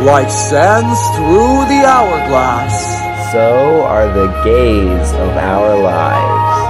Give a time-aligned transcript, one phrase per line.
[0.00, 3.32] like sands through the hourglass.
[3.32, 6.60] So are the gays of our lives.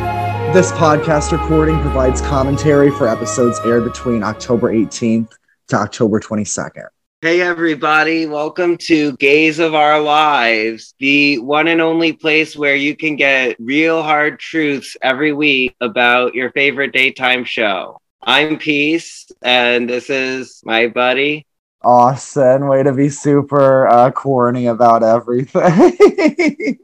[0.54, 5.32] This podcast recording provides commentary for episodes aired between October 18th
[5.68, 6.86] to October 22nd.
[7.20, 12.96] Hey, everybody, welcome to Gays of Our Lives, the one and only place where you
[12.96, 18.00] can get real hard truths every week about your favorite daytime show.
[18.22, 21.45] I'm Peace, and this is my buddy.
[21.86, 26.78] Austin, way to be super uh, corny about everything.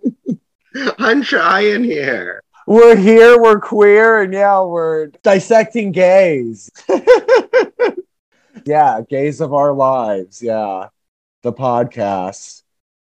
[0.99, 2.41] I'm trying here.
[2.69, 6.71] we're here, we're queer, and yeah, we're dissecting gays.
[8.65, 10.41] yeah, gays of our lives.
[10.41, 10.89] Yeah,
[11.43, 12.63] the podcast.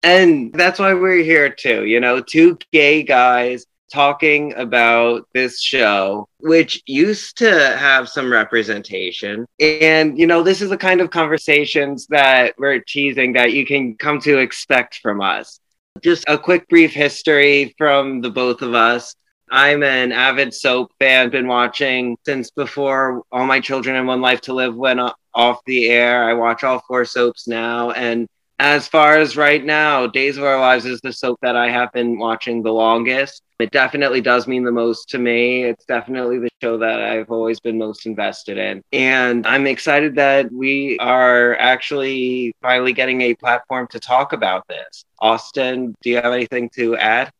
[0.03, 1.85] And that's why we're here too.
[1.85, 9.45] You know, two gay guys talking about this show, which used to have some representation.
[9.59, 13.95] And, you know, this is the kind of conversations that we're teasing that you can
[13.95, 15.59] come to expect from us.
[16.01, 19.15] Just a quick, brief history from the both of us.
[19.51, 24.41] I'm an avid soap fan, been watching since before All My Children and One Life
[24.41, 24.99] to Live went
[25.33, 26.29] off the air.
[26.29, 27.91] I watch all four soaps now.
[27.91, 28.27] And
[28.59, 31.93] as far as right now, Days of Our Lives is the soap that I have
[31.93, 33.41] been watching the longest.
[33.57, 35.63] It definitely does mean the most to me.
[35.63, 38.83] It's definitely the show that I've always been most invested in.
[38.91, 45.05] And I'm excited that we are actually finally getting a platform to talk about this.
[45.21, 47.31] Austin, do you have anything to add?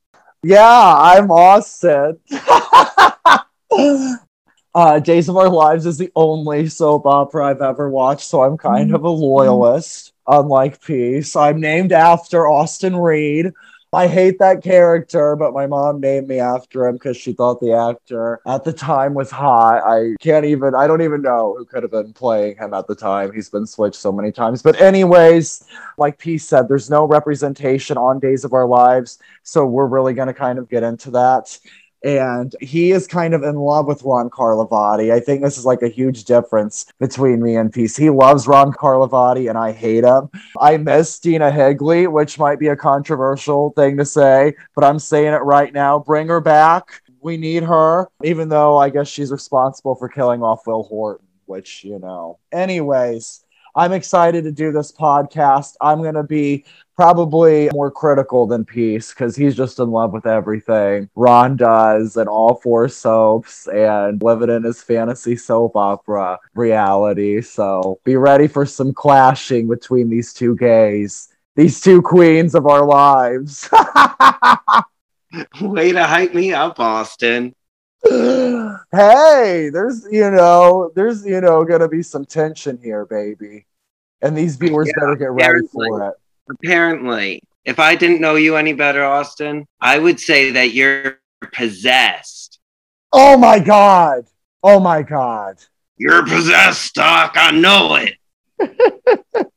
[0.42, 2.18] Yeah, I'm Austin.
[4.74, 8.58] uh, Days of Our Lives is the only soap opera I've ever watched, so I'm
[8.58, 11.36] kind of a loyalist, unlike Peace.
[11.36, 13.52] I'm named after Austin Reed.
[13.92, 17.74] I hate that character, but my mom named me after him because she thought the
[17.74, 19.82] actor at the time was hot.
[19.84, 22.94] I can't even, I don't even know who could have been playing him at the
[22.94, 23.34] time.
[23.34, 24.62] He's been switched so many times.
[24.62, 25.66] But, anyways,
[25.98, 29.18] like Peace said, there's no representation on Days of Our Lives.
[29.42, 31.58] So, we're really going to kind of get into that
[32.04, 35.12] and he is kind of in love with Ron Carlivati.
[35.12, 37.96] I think this is like a huge difference between me and Peace.
[37.96, 40.30] He loves Ron Carlivati and I hate him.
[40.60, 45.34] I miss Dena Higley, which might be a controversial thing to say, but I'm saying
[45.34, 46.00] it right now.
[46.00, 47.02] Bring her back.
[47.22, 51.84] We need her, even though I guess she's responsible for killing off Will Horton, which,
[51.84, 52.40] you know.
[52.54, 53.44] Anyways,
[53.80, 55.78] I'm excited to do this podcast.
[55.80, 56.66] I'm going to be
[56.98, 62.28] probably more critical than Peace because he's just in love with everything Ron does and
[62.28, 67.40] all four soaps and living in his fantasy soap opera reality.
[67.40, 72.86] So be ready for some clashing between these two gays, these two queens of our
[72.86, 73.70] lives.
[75.62, 77.56] Way to hype me up, Austin.
[78.04, 83.66] hey, there's, you know, there's, you know, going to be some tension here, baby.
[84.22, 86.16] And these viewers Yeah, better get ready for it.
[86.50, 91.20] Apparently, if I didn't know you any better, Austin, I would say that you're
[91.54, 92.60] possessed.
[93.12, 94.26] Oh my God.
[94.64, 95.58] Oh my God.
[95.98, 97.34] You're possessed, Doc.
[97.36, 98.16] I know it.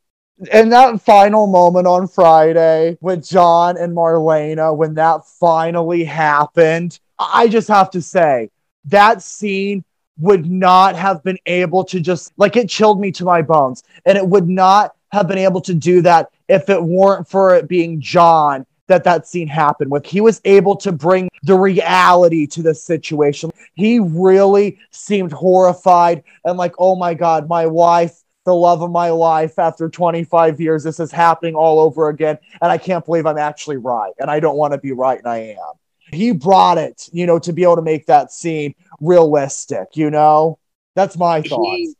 [0.51, 7.47] and that final moment on Friday with John and Marlena, when that finally happened, I
[7.47, 8.49] just have to say
[8.85, 9.83] that scene
[10.19, 13.83] would not have been able to just like it chilled me to my bones.
[14.05, 17.67] And it would not have been able to do that if it weren't for it
[17.67, 20.05] being John that that scene happened with.
[20.05, 23.49] He was able to bring the reality to the situation.
[23.75, 29.09] He really seemed horrified and like, oh my God, my wife the love of my
[29.09, 30.83] life after 25 years.
[30.83, 32.37] This is happening all over again.
[32.61, 34.13] And I can't believe I'm actually right.
[34.19, 35.17] And I don't want to be right.
[35.17, 35.73] And I am.
[36.13, 40.59] He brought it, you know, to be able to make that scene realistic, you know?
[40.95, 41.75] That's my thought.
[41.75, 41.95] He,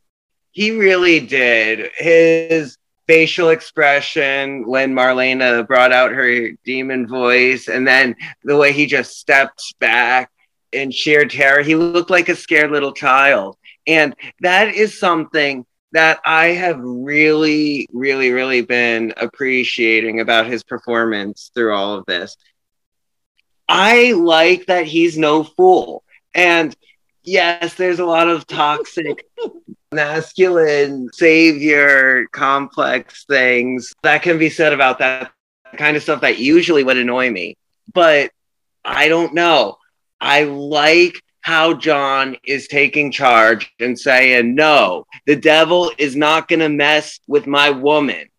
[0.51, 1.91] he really did.
[1.97, 8.85] His facial expression when Marlena brought out her demon voice, and then the way he
[8.85, 10.31] just stepped back
[10.71, 13.57] in sheer terror, he looked like a scared little child.
[13.85, 21.51] And that is something that I have really, really, really been appreciating about his performance
[21.53, 22.35] through all of this.
[23.67, 26.03] I like that he's no fool.
[26.33, 26.75] And
[27.23, 29.25] yes, there's a lot of toxic,
[29.91, 35.31] masculine, savior, complex things that can be said about that
[35.77, 37.55] kind of stuff that usually would annoy me.
[37.93, 38.31] But
[38.83, 39.77] I don't know.
[40.19, 46.61] I like how John is taking charge and saying, No, the devil is not going
[46.61, 48.29] to mess with my woman.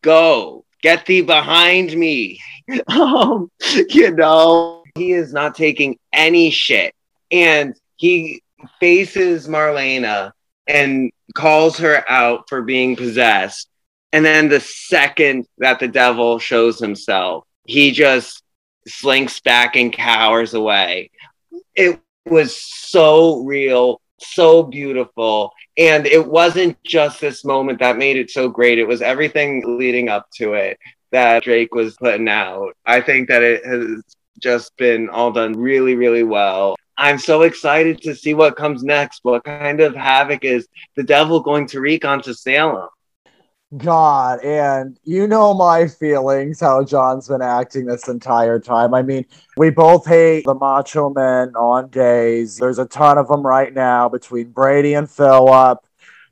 [0.00, 2.40] Go, get thee behind me.
[2.88, 3.50] um,
[3.88, 6.94] you know, he is not taking any shit.
[7.30, 8.42] And he
[8.78, 10.32] faces Marlena
[10.66, 13.68] and calls her out for being possessed.
[14.12, 18.42] And then the second that the devil shows himself, he just
[18.86, 21.10] slinks back and cowers away.
[21.74, 25.52] It was so real, so beautiful.
[25.78, 30.10] And it wasn't just this moment that made it so great, it was everything leading
[30.10, 30.78] up to it
[31.12, 32.74] that Drake was putting out.
[32.84, 34.02] I think that it has
[34.40, 36.76] just been all done really, really well.
[36.96, 39.20] I'm so excited to see what comes next.
[39.22, 42.88] What kind of havoc is the devil going to wreak onto Salem?
[43.74, 48.92] God, and you know my feelings, how John's been acting this entire time.
[48.92, 49.24] I mean,
[49.56, 52.58] we both hate the macho men on days.
[52.58, 55.78] There's a ton of them right now between Brady and Philip,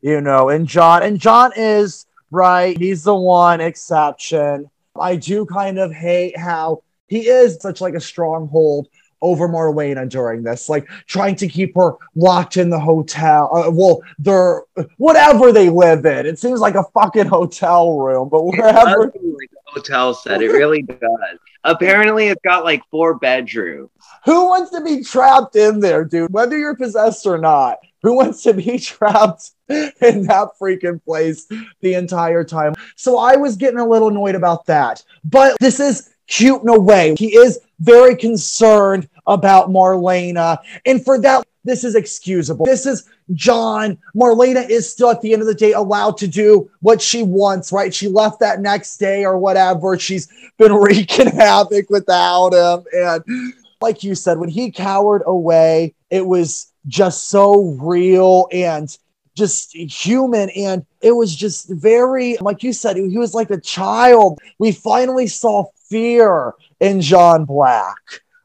[0.02, 1.02] you know, and John.
[1.02, 2.76] And John is right.
[2.78, 4.70] He's the one exception.
[4.98, 8.88] I do kind of hate how he is such like a stronghold
[9.22, 13.50] over Marlena during this, like trying to keep her locked in the hotel.
[13.54, 14.62] Uh, well, they're
[14.96, 16.26] whatever they live in.
[16.26, 19.06] It seems like a fucking hotel room, but wherever.
[19.06, 21.38] like a hotel set, it really does.
[21.64, 23.90] Apparently, it's got like four bedrooms.
[24.24, 26.32] Who wants to be trapped in there, dude?
[26.32, 31.46] Whether you're possessed or not, who wants to be trapped in that freaking place
[31.80, 32.74] the entire time?
[32.96, 35.04] So I was getting a little annoyed about that.
[35.24, 37.14] But this is cute in a way.
[37.18, 40.58] He is very concerned about Marlena.
[40.86, 42.64] And for that, this is excusable.
[42.64, 43.98] This is John.
[44.16, 47.70] Marlena is still at the end of the day allowed to do what she wants,
[47.70, 47.94] right?
[47.94, 49.98] She left that next day or whatever.
[49.98, 52.84] She's been wreaking havoc without him.
[52.92, 58.96] And like you said, when he cowered away, it was just so real and
[59.34, 60.50] just human.
[60.50, 64.38] And it was just very like you said he was like a child.
[64.58, 67.96] We finally saw fear in john black.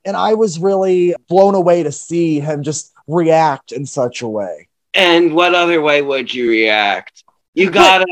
[0.03, 4.67] And i was really blown away to see him just react in such a way.
[4.93, 7.23] And what other way would you react?
[7.53, 8.05] You gotta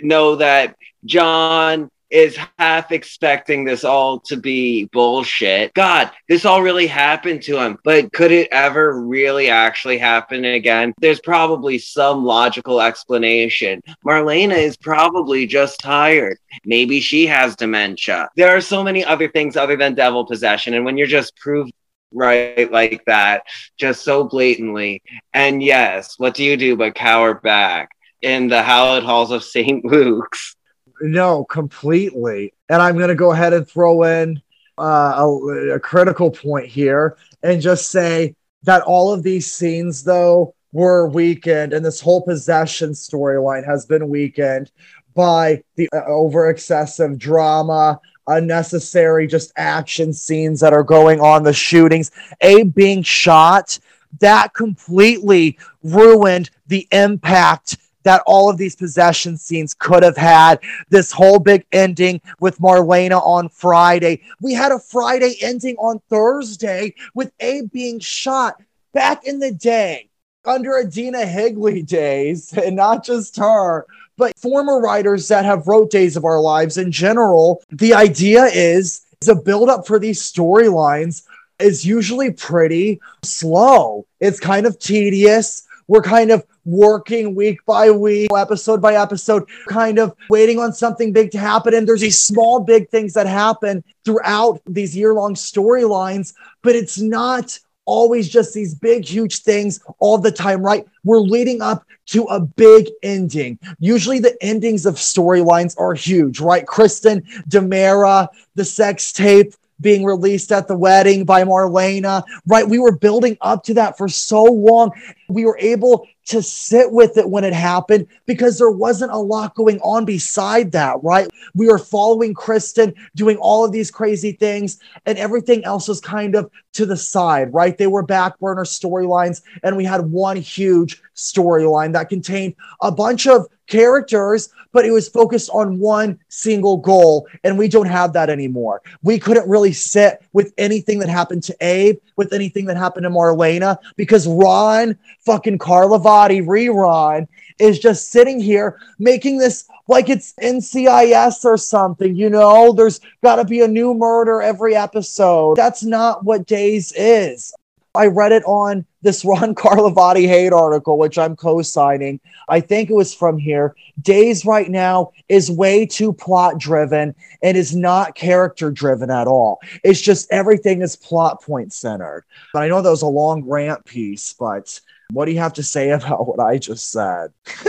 [0.00, 5.74] know that john is half expecting this all to be bullshit.
[5.74, 10.94] God, this all really happened to him, but could it ever really actually happen again?
[11.00, 13.82] There's probably some logical explanation.
[14.04, 16.38] Marlena is probably just tired.
[16.64, 18.28] Maybe she has dementia.
[18.36, 20.74] There are so many other things other than devil possession.
[20.74, 21.72] And when you're just proved
[22.12, 23.42] right like that,
[23.78, 25.02] just so blatantly,
[25.34, 27.90] and yes, what do you do but cower back?
[28.20, 29.84] In the hallowed halls of St.
[29.84, 30.56] Luke's
[31.00, 32.54] no, completely.
[32.68, 34.40] And I'm going to go ahead and throw in
[34.78, 40.54] uh, a, a critical point here and just say that all of these scenes, though,
[40.72, 44.70] were weakened, and this whole possession storyline has been weakened
[45.14, 51.52] by the uh, over excessive drama, unnecessary just action scenes that are going on, the
[51.52, 52.10] shootings,
[52.40, 53.78] Abe being shot.
[54.20, 57.76] That completely ruined the impact
[58.08, 60.60] that all of these possession scenes could have had.
[60.88, 64.22] This whole big ending with Marlena on Friday.
[64.40, 68.62] We had a Friday ending on Thursday with Abe being shot
[68.94, 70.08] back in the day
[70.44, 76.16] under Adina Higley days, and not just her but former writers that have wrote Days
[76.16, 81.22] of Our Lives in general, the idea is the buildup for these storylines
[81.60, 84.06] is usually pretty slow.
[84.20, 85.66] It's kind of tedious.
[85.86, 91.12] We're kind of working week by week, episode by episode, kind of waiting on something
[91.12, 91.72] big to happen.
[91.74, 96.98] And there's these small, big things that happen throughout these year long storylines, but it's
[96.98, 100.86] not always just these big, huge things all the time, right?
[101.04, 103.58] We're leading up to a big ending.
[103.78, 106.66] Usually the endings of storylines are huge, right?
[106.66, 112.68] Kristen, DiMera, the sex tape, being released at the wedding by Marlena, right?
[112.68, 114.90] We were building up to that for so long.
[115.28, 119.54] We were able to sit with it when it happened because there wasn't a lot
[119.54, 121.28] going on beside that, right?
[121.54, 126.34] We were following Kristen doing all of these crazy things, and everything else was kind
[126.34, 127.76] of to the side, right?
[127.78, 133.26] They were back burner storylines, and we had one huge storyline that contained a bunch
[133.26, 137.28] of characters, but it was focused on one single goal.
[137.44, 138.82] And we don't have that anymore.
[139.02, 143.10] We couldn't really sit with anything that happened to Abe, with anything that happened to
[143.10, 151.44] Marlena, because Ron fucking Carlivati rerun is just sitting here making this like it's NCIS
[151.44, 152.72] or something, you know?
[152.72, 155.56] There's got to be a new murder every episode.
[155.56, 157.54] That's not what Days is.
[157.98, 162.20] I read it on this Ron Carlivati hate article, which I'm co signing.
[162.48, 163.74] I think it was from here.
[164.00, 167.12] Days right now is way too plot driven
[167.42, 169.58] and is not character driven at all.
[169.82, 172.24] It's just everything is plot point centered.
[172.52, 175.64] But I know that was a long rant Peace, but what do you have to
[175.64, 177.32] say about what I just said?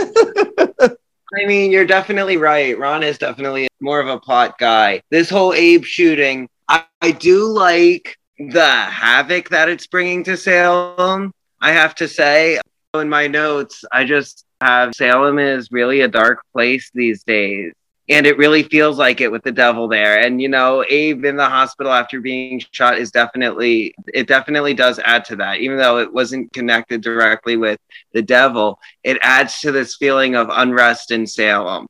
[1.38, 2.78] I mean, you're definitely right.
[2.78, 5.02] Ron is definitely more of a plot guy.
[5.10, 8.16] This whole Abe shooting, I, I do like
[8.48, 11.32] the havoc that it's bringing to Salem.
[11.60, 12.58] I have to say,
[12.94, 17.72] in my notes, I just have Salem is really a dark place these days.
[18.08, 20.18] And it really feels like it with the devil there.
[20.18, 24.98] And, you know, Abe in the hospital after being shot is definitely, it definitely does
[24.98, 25.58] add to that.
[25.58, 27.78] Even though it wasn't connected directly with
[28.12, 31.86] the devil, it adds to this feeling of unrest in Salem.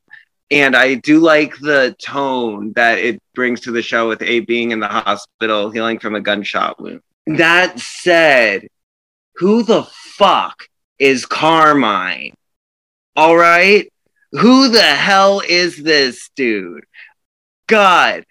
[0.50, 4.73] And I do like the tone that it brings to the show with Abe being
[4.73, 7.02] in the hospital, healing from a gunshot wound.
[7.26, 8.66] That said,
[9.37, 10.64] who the fuck
[10.99, 12.35] is Carmine?
[13.14, 13.90] All right.
[14.33, 16.85] Who the hell is this dude?
[17.66, 18.25] God.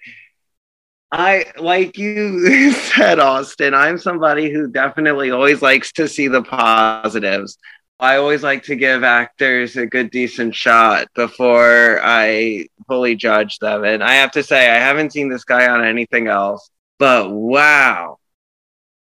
[1.12, 3.74] I like you said, Austin.
[3.74, 7.58] I'm somebody who definitely always likes to see the positives.
[8.00, 13.84] I always like to give actors a good, decent shot before I fully judge them.
[13.84, 18.20] And I have to say, I haven't seen this guy on anything else, but wow,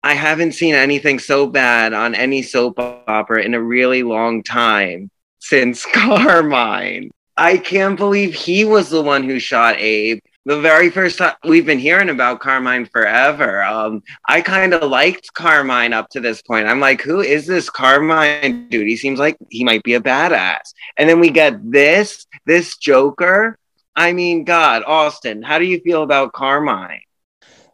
[0.04, 5.10] I haven't seen anything so bad on any soap opera in a really long time
[5.40, 7.12] since Carmine.
[7.38, 10.20] I can't believe he was the one who shot Abe.
[10.46, 13.62] The very first time we've been hearing about Carmine forever.
[13.62, 16.68] Um, I kind of liked Carmine up to this point.
[16.68, 18.88] I'm like, who is this Carmine dude?
[18.88, 20.74] He seems like he might be a badass.
[20.98, 23.56] And then we get this, this Joker.
[23.96, 27.02] I mean, God, Austin, how do you feel about Carmine?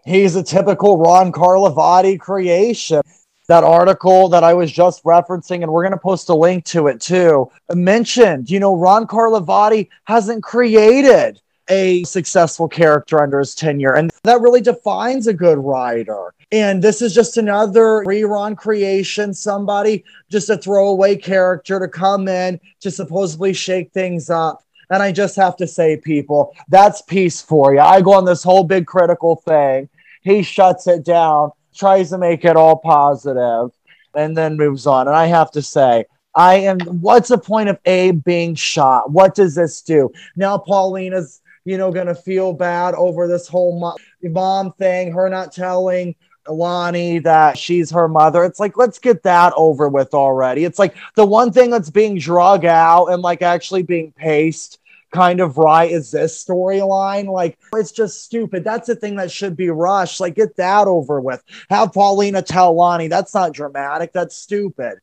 [0.04, 3.02] He's a typical Ron Carlivati creation.
[3.48, 6.88] That article that I was just referencing, and we're going to post a link to
[6.88, 13.94] it too, mentioned, you know, Ron Carlivati hasn't created a successful character under his tenure.
[13.94, 16.34] And that really defines a good writer.
[16.52, 22.60] And this is just another rerun creation, somebody just a throwaway character to come in
[22.82, 24.64] to supposedly shake things up.
[24.90, 27.82] And I just have to say, people, that's peace for you.
[27.82, 29.90] I go on this whole big critical thing.
[30.22, 33.72] He shuts it down, tries to make it all positive,
[34.16, 35.08] and then moves on.
[35.08, 36.80] And I have to say, I am.
[36.80, 39.12] What's the point of Abe being shot?
[39.12, 40.12] What does this do?
[40.36, 45.12] Now Paulina's, you know, gonna feel bad over this whole mom, mom thing.
[45.12, 46.16] Her not telling
[46.48, 48.46] Lani that she's her mother.
[48.46, 50.64] It's like, let's get that over with already.
[50.64, 54.80] It's like the one thing that's being drug out and like actually being paced
[55.12, 57.26] kind of right is this storyline.
[57.26, 58.64] Like, it's just stupid.
[58.64, 60.22] That's the thing that should be rushed.
[60.22, 61.44] Like, get that over with.
[61.70, 64.14] Have Paulina tell Lani that's not dramatic.
[64.14, 65.00] That's stupid.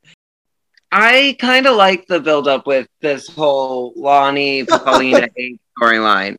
[0.97, 5.27] I kind of like the build up with this whole Lani Paulina
[5.77, 6.37] storyline.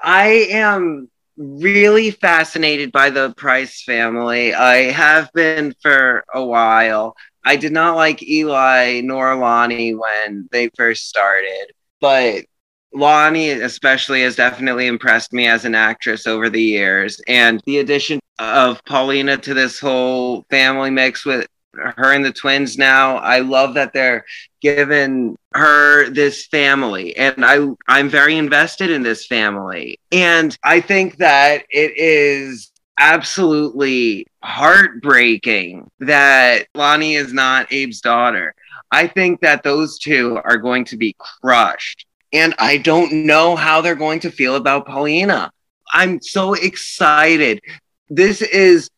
[0.00, 4.54] I am really fascinated by the Price family.
[4.54, 7.14] I have been for a while.
[7.44, 11.66] I did not like Eli nor Lani when they first started,
[12.00, 12.46] but
[12.94, 17.20] Lani, especially, has definitely impressed me as an actress over the years.
[17.28, 22.78] And the addition of Paulina to this whole family mix with her and the twins
[22.78, 24.24] now, I love that they're
[24.60, 27.16] given her this family.
[27.16, 29.98] And I, I'm very invested in this family.
[30.12, 38.54] And I think that it is absolutely heartbreaking that Lani is not Abe's daughter.
[38.90, 43.80] I think that those two are going to be crushed and I don't know how
[43.80, 45.52] they're going to feel about Paulina.
[45.92, 47.60] I'm so excited.
[48.08, 48.90] This is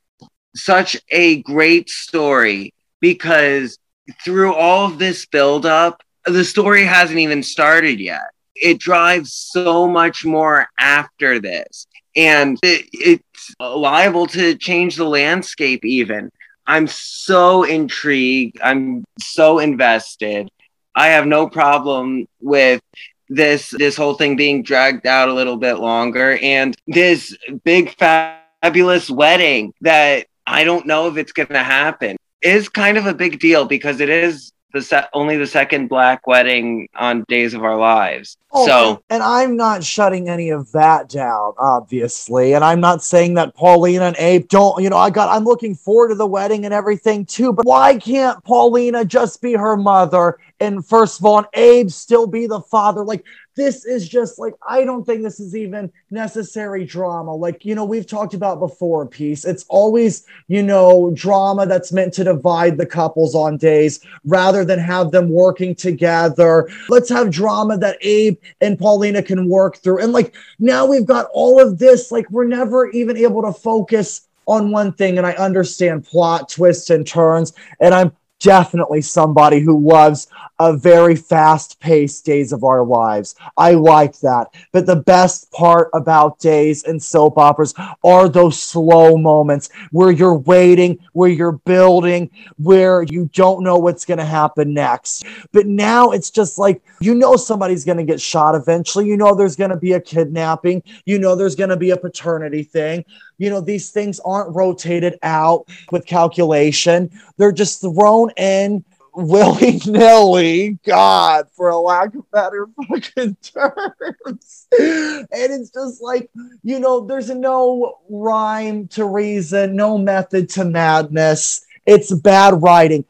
[0.57, 3.79] such a great story because
[4.25, 8.31] through all of this buildup, the story hasn't even started yet.
[8.55, 15.85] It drives so much more after this, and it, it's liable to change the landscape,
[15.85, 16.31] even.
[16.67, 18.59] I'm so intrigued.
[18.63, 20.49] I'm so invested.
[20.95, 22.81] I have no problem with
[23.29, 29.11] this this whole thing being dragged out a little bit longer and this big fabulous
[29.11, 33.41] wedding that I don't know if it's going to happen is kind of a big
[33.41, 37.77] deal because it is the se- only the second black wedding on Days of Our
[37.77, 38.37] Lives.
[38.53, 42.53] Oh, so, and I'm not shutting any of that down, obviously.
[42.55, 45.75] And I'm not saying that Paulina and Abe don't, you know, I got, I'm looking
[45.75, 47.53] forward to the wedding and everything too.
[47.53, 50.39] But why can't Paulina just be her mother?
[50.61, 53.05] And first of all, and Abe still be the father?
[53.05, 53.25] Like,
[53.57, 57.35] this is just like I don't think this is even necessary drama.
[57.35, 59.45] Like, you know, we've talked about before, peace.
[59.45, 64.79] It's always, you know, drama that's meant to divide the couples on days rather than
[64.79, 66.69] have them working together.
[66.89, 69.99] Let's have drama that Abe and Paulina can work through.
[69.99, 74.29] And like now we've got all of this, like we're never even able to focus
[74.47, 75.19] on one thing.
[75.19, 80.29] And I understand plot twists and turns, and I'm definitely somebody who loves
[80.59, 83.35] a very fast paced days of our lives.
[83.57, 84.49] I like that.
[84.73, 90.39] But the best part about days and soap operas are those slow moments where you're
[90.39, 95.25] waiting, where you're building, where you don't know what's going to happen next.
[95.53, 99.07] But now it's just like, you know, somebody's going to get shot eventually.
[99.07, 100.83] You know, there's going to be a kidnapping.
[101.05, 103.05] You know, there's going to be a paternity thing.
[103.39, 108.85] You know, these things aren't rotated out with calculation, they're just thrown in
[109.17, 114.67] willy nilly, God, for a lack of better fucking terms.
[114.79, 116.31] and it's just like,
[116.63, 121.65] you know, there's no rhyme to reason, no method to madness.
[121.87, 123.05] It's bad writing.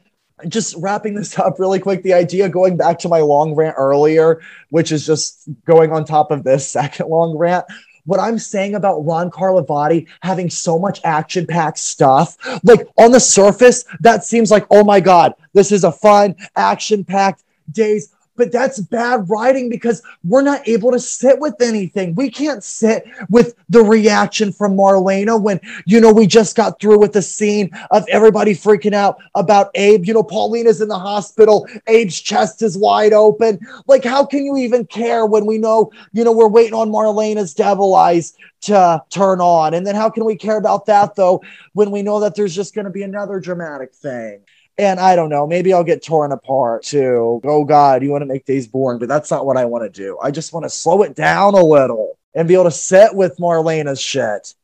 [0.49, 4.41] Just wrapping this up really quick, the idea going back to my long rant earlier,
[4.71, 7.65] which is just going on top of this second long rant,
[8.07, 13.21] what I'm saying about Ron Carlivati having so much action packed stuff, like on the
[13.21, 18.53] surface, that seems like, oh my God, this is a fun, action packed days but
[18.53, 22.15] that's bad writing because we're not able to sit with anything.
[22.15, 26.99] We can't sit with the reaction from Marlena when, you know, we just got through
[26.99, 30.05] with the scene of everybody freaking out about Abe.
[30.05, 33.59] You know, Paulina's in the hospital, Abe's chest is wide open.
[33.87, 37.55] Like, how can you even care when we know, you know, we're waiting on Marlena's
[37.55, 39.75] devil eyes to turn on?
[39.75, 42.75] And then how can we care about that though when we know that there's just
[42.75, 44.41] going to be another dramatic thing?
[44.79, 47.41] And I don't know, maybe I'll get torn apart too.
[47.45, 49.91] Oh God, you want to make days boring, but that's not what I want to
[49.91, 50.19] do.
[50.23, 53.39] I just want to slow it down a little and be able to sit with
[53.39, 54.55] Marlena's shit.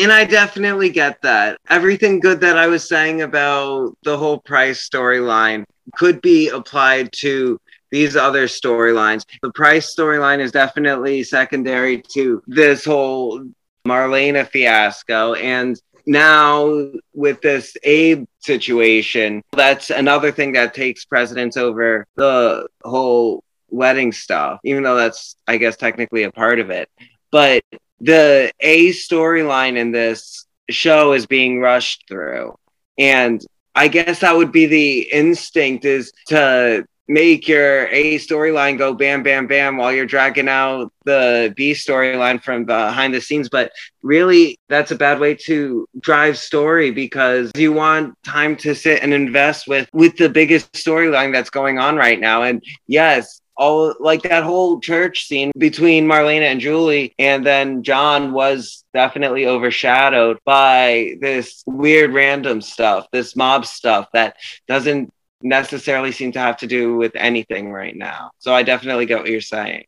[0.00, 1.58] And I definitely get that.
[1.68, 5.64] Everything good that I was saying about the whole Price storyline
[5.96, 7.58] could be applied to
[7.90, 9.24] these other storylines.
[9.42, 13.44] The Price storyline is definitely secondary to this whole
[13.86, 15.34] Marlena fiasco.
[15.34, 23.44] And now with this Abe situation, that's another thing that takes precedence over the whole
[23.70, 26.88] wedding stuff, even though that's, I guess, technically a part of it.
[27.30, 27.62] But
[28.00, 32.56] the A storyline in this show is being rushed through.
[32.96, 38.92] And I guess that would be the instinct is to make your A storyline go
[38.92, 43.48] bam, bam, bam while you're dragging out the B storyline from behind the scenes.
[43.48, 49.02] But really, that's a bad way to drive story because you want time to sit
[49.02, 52.42] and invest with with the biggest storyline that's going on right now.
[52.42, 58.32] And yes, all like that whole church scene between Marlena and Julie, and then John
[58.32, 64.36] was definitely overshadowed by this weird random stuff, this mob stuff that
[64.68, 68.30] doesn't necessarily seem to have to do with anything right now.
[68.38, 69.84] So I definitely get what you're saying.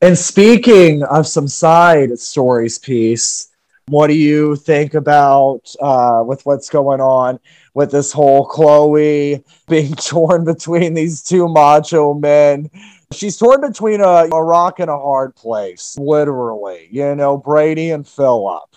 [0.00, 3.48] And speaking of some side stories, Peace,
[3.88, 7.40] what do you think about uh, with what's going on
[7.74, 12.70] with this whole Chloe being torn between these two macho men?
[13.12, 16.88] She's torn between a, a rock and a hard place, literally.
[16.90, 18.68] You know, Brady and Philip.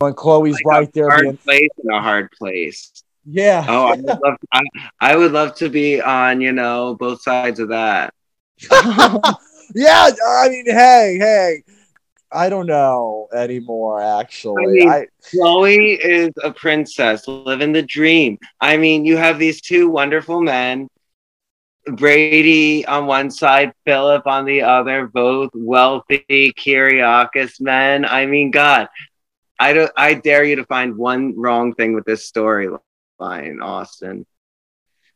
[0.00, 1.10] And Chloe's like right there.
[1.10, 1.36] Hard being...
[1.38, 3.02] place and a hard place.
[3.24, 3.64] Yeah.
[3.68, 4.60] Oh, I would, love, I,
[5.00, 8.14] I would love to be on, you know, both sides of that.
[9.74, 10.10] yeah.
[10.26, 11.62] I mean, hey, hey.
[12.32, 14.64] I don't know anymore, actually.
[14.64, 18.38] I mean, I, Chloe is a princess living the dream.
[18.60, 20.88] I mean, you have these two wonderful men,
[21.86, 28.04] Brady on one side, Philip on the other, both wealthy Kiriakis men.
[28.04, 28.88] I mean, God,
[29.58, 32.78] I don't I dare you to find one wrong thing with this storyline
[33.20, 34.26] fine, Austin.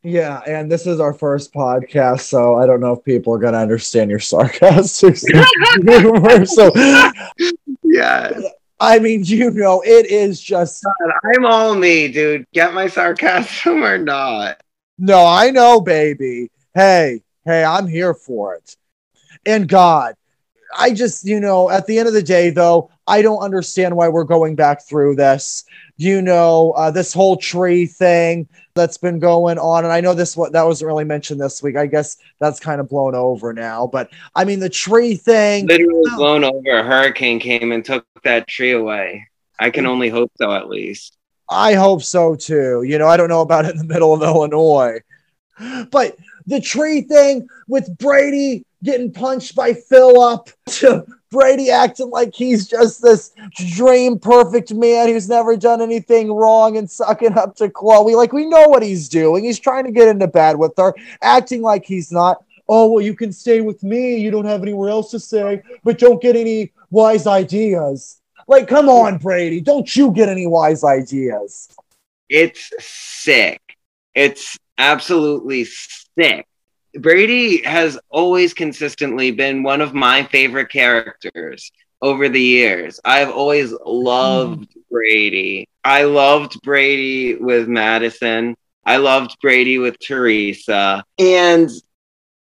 [0.03, 3.59] Yeah, and this is our first podcast, so I don't know if people are gonna
[3.59, 6.45] understand your sarcastic humor.
[6.45, 6.71] so
[7.83, 8.39] yeah.
[8.79, 12.45] I mean, you know, it is just God, I'm all me, dude.
[12.53, 14.61] Get my sarcasm or not.
[14.99, 16.51] No, I know, baby.
[16.75, 18.77] Hey, hey, I'm here for it.
[19.47, 20.15] And God,
[20.77, 24.09] I just, you know, at the end of the day, though, I don't understand why
[24.09, 25.65] we're going back through this.
[25.97, 30.37] You know, uh, this whole tree thing that's been going on, and I know this
[30.37, 31.77] what that wasn't really mentioned this week.
[31.77, 33.87] I guess that's kind of blown over now.
[33.87, 36.17] But I mean, the tree thing literally oh.
[36.17, 36.79] blown over.
[36.79, 39.29] A hurricane came and took that tree away.
[39.61, 41.17] I can only hope so, at least.
[41.49, 42.83] I hope so too.
[42.83, 45.01] You know, I don't know about it in the middle of Illinois,
[45.91, 52.69] but the tree thing with Brady getting punched by Philip to Brady acting like he's
[52.69, 58.15] just this dream perfect man who's never done anything wrong and sucking up to Chloe.
[58.15, 59.43] Like, we know what he's doing.
[59.43, 62.45] He's trying to get into bed with her, acting like he's not.
[62.69, 64.17] Oh, well, you can stay with me.
[64.17, 68.21] You don't have anywhere else to stay, but don't get any wise ideas.
[68.47, 69.61] Like, come on, Brady.
[69.61, 71.69] Don't you get any wise ideas.
[72.29, 73.61] It's sick.
[74.15, 76.47] It's absolutely sick
[77.01, 83.01] Brady has always consistently been one of my favorite characters over the years.
[83.05, 85.69] I've always loved Brady.
[85.83, 88.57] I loved Brady with Madison.
[88.85, 91.05] I loved Brady with Theresa.
[91.19, 91.71] And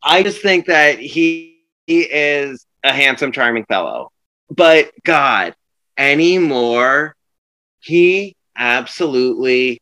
[0.03, 4.11] I just think that he, he is a handsome, charming fellow.
[4.49, 5.55] But God,
[5.97, 7.15] anymore,
[7.79, 9.81] he absolutely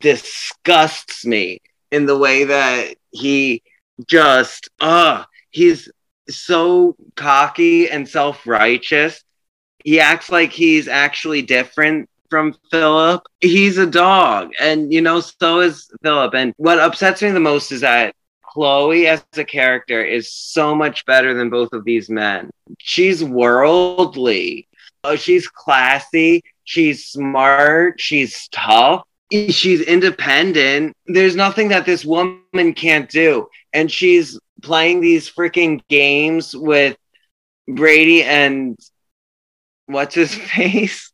[0.00, 1.60] disgusts me
[1.90, 3.62] in the way that he
[4.06, 5.90] just, uh, he's
[6.28, 9.22] so cocky and self righteous.
[9.84, 13.22] He acts like he's actually different from Philip.
[13.40, 16.34] He's a dog, and you know, so is Philip.
[16.34, 21.04] And what upsets me the most is that Chloe as a character is so much
[21.06, 22.50] better than both of these men.
[22.78, 24.68] She's worldly.
[25.04, 26.42] Oh, she's classy.
[26.64, 28.00] She's smart.
[28.00, 29.04] She's tough.
[29.30, 30.96] She's independent.
[31.06, 33.48] There's nothing that this woman can't do.
[33.72, 36.96] And she's playing these freaking games with
[37.68, 38.78] Brady and
[39.86, 41.12] what's his face?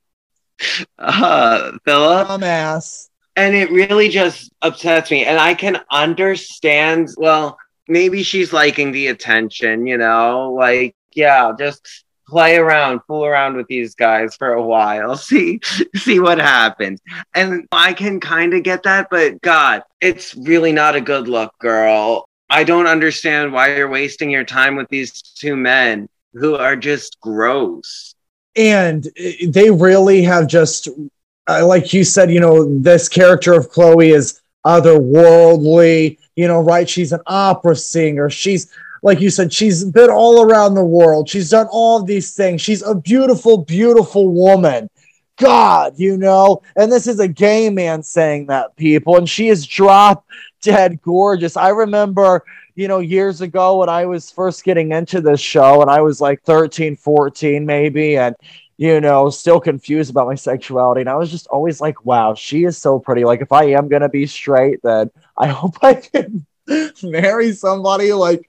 [0.98, 2.28] Uh, Philip.
[2.28, 3.08] Dumbass.
[3.36, 5.26] And it really just upsets me.
[5.26, 10.52] And I can understand, well, maybe she's liking the attention, you know?
[10.52, 15.60] Like, yeah, just play around, fool around with these guys for a while, see
[15.94, 17.00] see what happens.
[17.34, 21.56] And I can kind of get that, but God, it's really not a good look,
[21.58, 22.28] girl.
[22.48, 27.20] I don't understand why you're wasting your time with these two men who are just
[27.20, 28.14] gross.
[28.54, 30.88] And uh, they really have just,
[31.48, 36.88] uh, like you said, you know, this character of Chloe is otherworldly, you know, right?
[36.88, 38.30] She's an opera singer.
[38.30, 41.28] She's, like you said, she's been all around the world.
[41.28, 42.60] She's done all of these things.
[42.60, 44.90] She's a beautiful, beautiful woman.
[45.36, 49.66] God, you know, and this is a gay man saying that, people, and she is
[49.66, 50.24] drop
[50.62, 51.56] dead gorgeous.
[51.56, 52.42] I remember,
[52.74, 56.20] you know, years ago when I was first getting into this show and I was
[56.20, 58.34] like 13, 14 maybe, and
[58.78, 61.00] you know, still confused about my sexuality.
[61.00, 63.24] And I was just always like, wow, she is so pretty.
[63.24, 66.46] Like, if I am going to be straight, then I hope I can
[67.02, 68.44] marry somebody like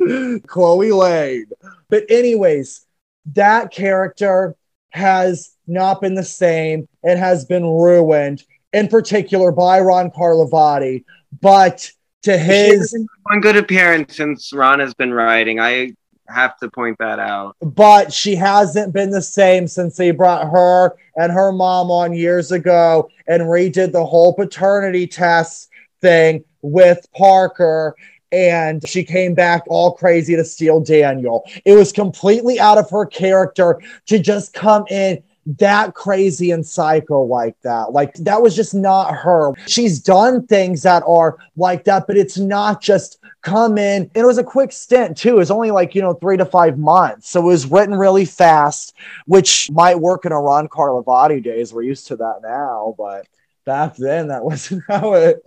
[0.47, 1.47] Chloe Lane.
[1.89, 2.85] But, anyways,
[3.33, 4.55] that character
[4.89, 6.87] has not been the same.
[7.03, 11.03] It has been ruined, in particular by Ron Carlivati.
[11.41, 11.91] But
[12.23, 15.59] to his one good appearance since Ron has been writing.
[15.59, 15.93] I
[16.27, 17.55] have to point that out.
[17.61, 22.51] But she hasn't been the same since they brought her and her mom on years
[22.51, 25.69] ago and redid the whole paternity test
[26.01, 27.95] thing with Parker.
[28.31, 31.49] And she came back all crazy to steal Daniel.
[31.63, 35.23] It was completely out of her character to just come in
[35.59, 37.93] that crazy and psycho like that.
[37.93, 39.53] Like that was just not her.
[39.65, 44.03] She's done things that are like that, but it's not just come in.
[44.03, 45.35] And it was a quick stint too.
[45.35, 47.29] It was only like, you know, three to five months.
[47.29, 48.93] So it was written really fast,
[49.25, 51.73] which might work in a Ron Carlivati days.
[51.73, 53.25] We're used to that now, but
[53.67, 55.43] back then that wasn't how it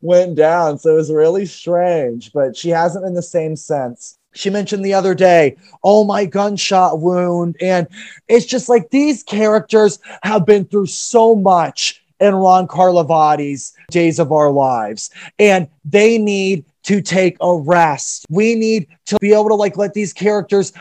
[0.00, 0.78] went down.
[0.80, 4.18] So it was really strange, but she hasn't in the same sense.
[4.34, 7.56] she mentioned the other day, oh, my gunshot wound.
[7.60, 7.86] And
[8.26, 14.32] it's just like these characters have been through so much in Ron Carlivati's Days of
[14.32, 18.26] Our Lives, and they need to take a rest.
[18.28, 20.72] We need to be able to like let these characters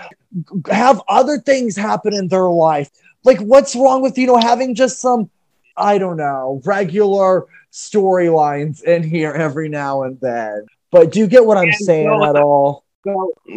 [0.72, 2.90] have other things happen in their life.
[3.24, 5.30] Like, what's wrong with, you know, having just some,
[5.78, 10.66] I don't know, regular storylines in here every now and then?
[10.92, 12.84] But do you get what I'm saying at all?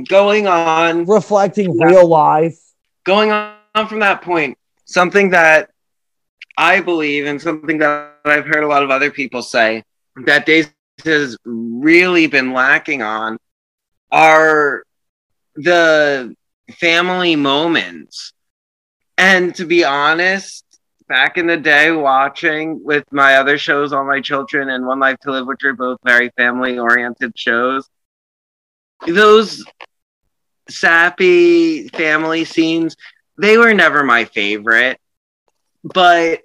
[0.08, 2.58] going on reflecting real life
[3.04, 5.70] going on from that point something that
[6.56, 9.82] i believe and something that i've heard a lot of other people say
[10.24, 10.70] that days
[11.04, 13.38] has really been lacking on
[14.12, 14.84] are
[15.56, 16.34] the
[16.78, 18.32] family moments
[19.16, 20.64] and to be honest
[21.10, 25.18] back in the day watching with my other shows all my children and one life
[25.20, 27.86] to live which are both very family oriented shows
[29.06, 29.64] those
[30.68, 32.96] sappy family scenes,
[33.38, 34.98] they were never my favorite.
[35.82, 36.42] But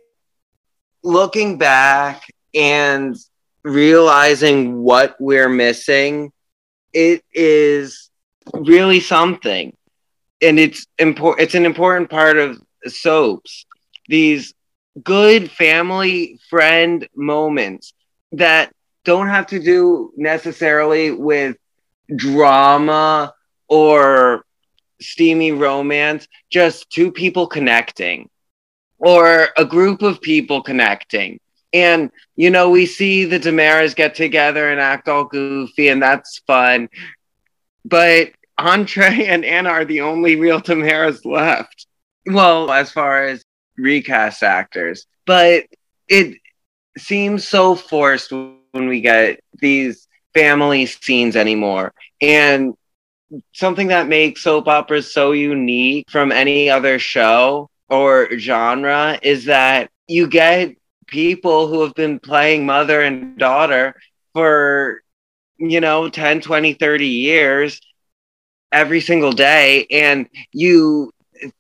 [1.04, 2.24] looking back
[2.54, 3.16] and
[3.64, 6.32] realizing what we're missing,
[6.94, 8.10] it is
[8.54, 9.76] really something.
[10.42, 13.66] And it's important it's an important part of soaps.
[14.08, 14.54] These
[15.04, 17.94] good family friend moments
[18.32, 18.72] that
[19.04, 21.58] don't have to do necessarily with
[22.16, 23.34] drama
[23.68, 24.46] or
[25.02, 28.30] steamy romance, just two people connecting
[28.98, 31.40] or a group of people connecting.
[31.74, 36.40] And, you know, we see the DiMeras get together and act all goofy, and that's
[36.48, 36.90] fun.
[37.86, 41.88] but Andre and Anna are the only real DiMeras left.
[42.26, 43.45] Well, as far as
[43.78, 45.66] recast actors, but
[46.08, 46.38] it
[46.98, 51.94] seems so forced when we get these family scenes anymore.
[52.22, 52.74] And
[53.54, 59.90] something that makes soap operas so unique from any other show or genre is that
[60.08, 60.76] you get
[61.08, 63.96] people who have been playing mother and daughter
[64.34, 65.02] for
[65.58, 67.80] you know 10 20 30 years
[68.72, 71.12] every single day and you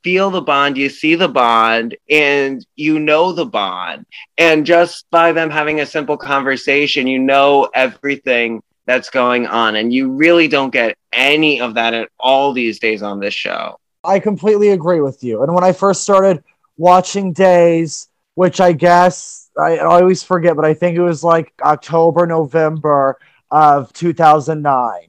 [0.04, 4.06] feel the bond you see the bond and you know the bond
[4.38, 9.93] and just by them having a simple conversation you know everything that's going on and
[9.93, 14.19] you really don't get any of that at all these days on this show I
[14.19, 15.41] completely agree with you.
[15.43, 16.43] And when I first started
[16.78, 22.28] watching Days, which I guess I always forget, but I think it was like October,
[22.28, 23.17] November
[23.50, 25.00] of 2009.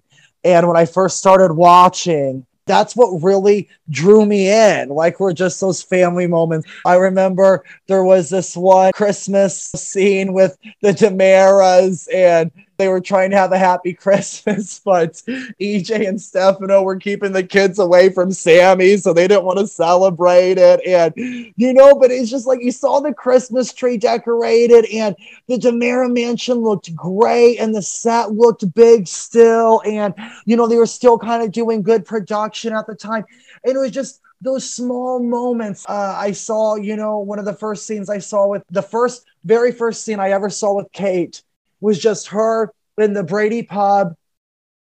[0.45, 4.89] And when I first started watching, that's what really drew me in.
[4.89, 6.69] Like we're just those family moments.
[6.85, 13.31] I remember there was this one Christmas scene with the DiMeras and they were trying
[13.31, 15.13] to have a happy Christmas, but
[15.61, 19.67] EJ and Stefano were keeping the kids away from Sami, so they didn't want to
[19.67, 20.81] celebrate it.
[20.87, 21.13] And
[21.57, 26.13] you know, but it's just like you saw the Christmas tree decorated, and the DiMera
[26.13, 31.19] mansion looked great, and the set looked big still, and you know, they were still
[31.19, 33.25] kind of doing good production at the time.
[33.65, 35.87] And it was just those small moments.
[35.89, 39.25] Uh, I saw, you know, one of the first scenes I saw with the first,
[39.45, 41.43] very first scene I ever saw with Kate
[41.81, 44.15] was just her in the Brady pub,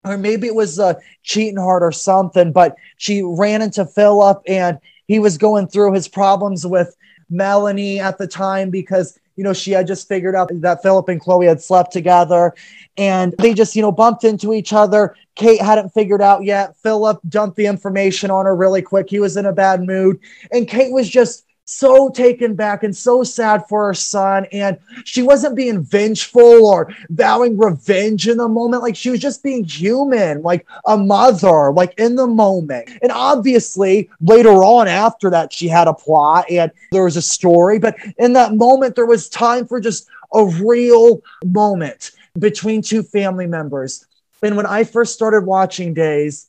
[0.03, 2.51] or maybe it was uh, Cheating Heart or something.
[2.51, 6.95] But she ran into Philip, and he was going through his problems with
[7.29, 11.19] Melanie at the time because you know she had just figured out that Philip and
[11.19, 12.53] Chloe had slept together,
[12.97, 15.15] and they just you know bumped into each other.
[15.35, 16.77] Kate hadn't figured out yet.
[16.77, 19.09] Philip dumped the information on her really quick.
[19.09, 20.19] He was in a bad mood,
[20.51, 24.45] and Kate was just so taken back and so sad for her son.
[24.51, 28.83] And she wasn't being vengeful or vowing revenge in the moment.
[28.83, 32.89] Like she was just being human, like a mother, like in the moment.
[33.01, 37.79] And obviously, later on after that, she had a plot and there was a story.
[37.79, 43.47] But in that moment, there was time for just a real moment between two family
[43.47, 44.05] members.
[44.43, 46.47] And when I first started watching Days,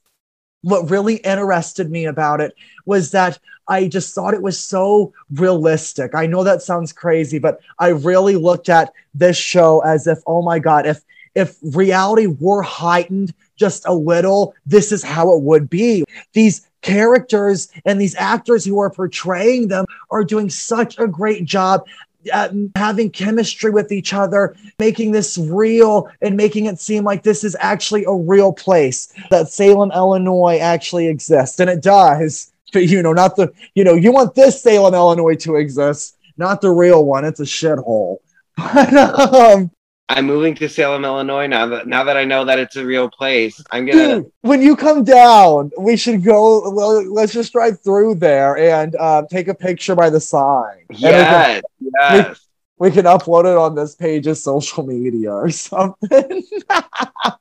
[0.67, 2.53] what really interested me about it
[2.87, 6.13] was that I just thought it was so realistic.
[6.13, 10.43] I know that sounds crazy, but I really looked at this show as if, oh
[10.43, 11.03] my God, if
[11.37, 16.03] if reality were heightened just a little, this is how it would be.
[16.33, 21.87] These characters and these actors who are portraying them are doing such a great job
[22.33, 27.45] at having chemistry with each other, making this real and making it seem like this
[27.45, 31.61] is actually a real place that Salem, Illinois actually exists.
[31.61, 35.37] And it does but you know, not the, you know, you want this Salem, Illinois
[35.37, 37.25] to exist, not the real one.
[37.25, 38.19] It's a shithole.
[38.57, 39.71] But, um,
[40.09, 43.11] I'm moving to Salem, Illinois now that now that I know that it's a real
[43.11, 43.61] place.
[43.73, 44.21] I'm gonna.
[44.21, 46.71] Dude, when you come down, we should go.
[46.71, 50.85] Well, let's just drive through there and uh, take a picture by the sign.
[50.91, 52.47] Yes, we can, yes.
[52.79, 56.43] We, we, can upload it on this page's social media or something.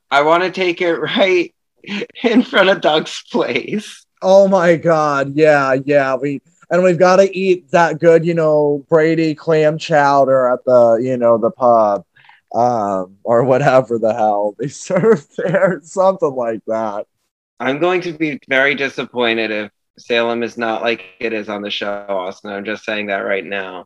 [0.10, 1.54] I want to take it right
[2.24, 4.06] in front of Doug's place.
[4.24, 6.16] Oh my god, yeah, yeah.
[6.16, 11.00] We and we've got to eat that good, you know, Brady clam chowder at the,
[11.02, 12.06] you know, the pub,
[12.54, 17.08] um, or whatever the hell they serve there, something like that.
[17.60, 21.70] I'm going to be very disappointed if Salem is not like it is on the
[21.70, 22.52] show, Austin.
[22.52, 23.86] I'm just saying that right now.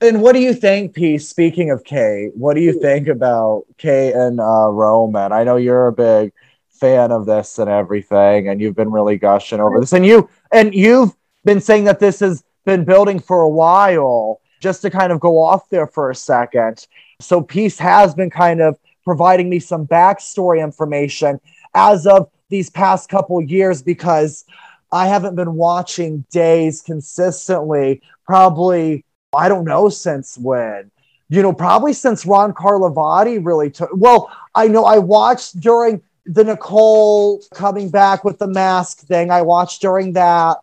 [0.00, 1.28] And what do you think, Peace?
[1.28, 5.32] Speaking of Kate, what do you think about Kate and uh, Roman?
[5.32, 6.32] I know you're a big
[6.70, 9.92] fan of this and everything, and you've been really gushing over this.
[9.92, 14.40] And you and you've been saying that this has been building for a while.
[14.58, 16.86] Just to kind of go off there for a second.
[17.20, 21.40] So Peace has been kind of providing me some backstory information
[21.74, 24.44] as of these past couple years because
[24.92, 30.90] I haven't been watching days consistently, probably, I don't know since when.
[31.28, 33.90] You know, probably since Ron Carlivati really took.
[33.92, 39.30] Well, I know I watched during the Nicole coming back with the mask thing.
[39.30, 40.58] I watched during that.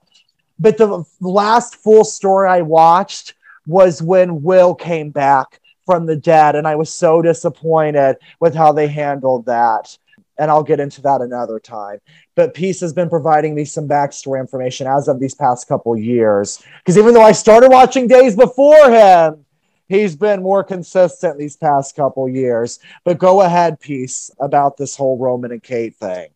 [0.60, 3.34] But the last full story I watched
[3.68, 6.56] was when Will came back from the dead.
[6.56, 9.98] And I was so disappointed with how they handled that.
[10.40, 12.00] And I'll get into that another time.
[12.36, 16.64] But Peace has been providing me some backstory information as of these past couple years.
[16.80, 19.46] Because even though I started watching days before him,
[19.88, 22.80] he's been more consistent these past couple years.
[23.04, 26.30] But go ahead, Peace, about this whole Roman and Kate thing.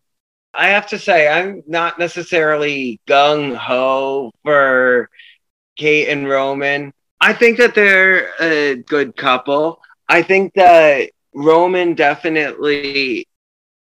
[0.53, 5.09] I have to say, I'm not necessarily gung ho for
[5.75, 6.93] Kate and Roman.
[7.19, 9.81] I think that they're a good couple.
[10.07, 13.27] I think that Roman definitely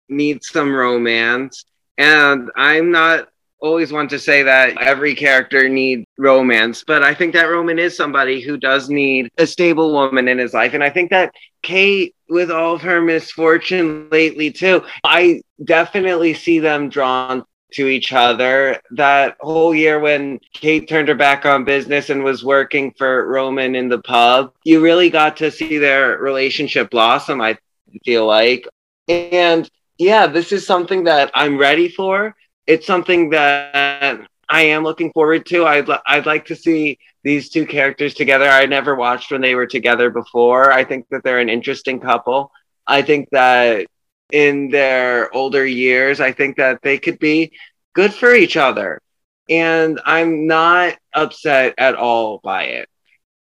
[0.08, 1.64] needs some romance.
[1.98, 3.28] And I'm not
[3.60, 7.96] always one to say that every character needs romance, but I think that Roman is
[7.96, 10.74] somebody who does need a stable woman in his life.
[10.74, 16.58] And I think that Kate, with all of her misfortune lately, too, I definitely see
[16.58, 18.80] them drawn to each other.
[18.92, 23.74] That whole year when Kate turned her back on business and was working for Roman
[23.74, 27.58] in the pub, you really got to see their relationship blossom, I
[28.04, 28.66] feel like.
[29.08, 32.34] And yeah, this is something that I'm ready for.
[32.66, 35.66] It's something that I am looking forward to.
[35.66, 38.48] I'd, I'd like to see these two characters together.
[38.48, 40.72] I never watched when they were together before.
[40.72, 42.50] I think that they're an interesting couple.
[42.86, 43.86] I think that
[44.32, 47.52] in their older years, I think that they could be
[47.94, 49.00] good for each other.
[49.48, 52.88] And I'm not upset at all by it.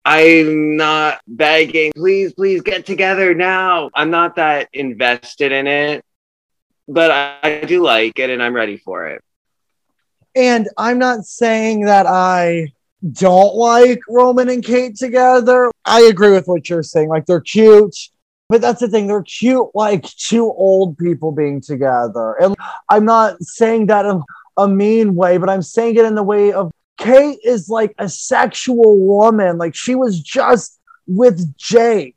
[0.04, 3.90] I'm not begging, please, please get together now.
[3.94, 6.04] I'm not that invested in it,
[6.86, 9.22] but I, I do like it and I'm ready for it.
[10.36, 12.72] And I'm not saying that I
[13.12, 15.70] don't like Roman and Kate together.
[15.84, 17.08] I agree with what you're saying.
[17.08, 17.96] Like they're cute,
[18.48, 19.06] but that's the thing.
[19.06, 22.34] They're cute, like two old people being together.
[22.34, 22.54] And
[22.88, 24.22] I'm not saying that in
[24.56, 28.08] a mean way, but I'm saying it in the way of Kate is like a
[28.08, 29.58] sexual woman.
[29.58, 32.16] Like she was just with Jake.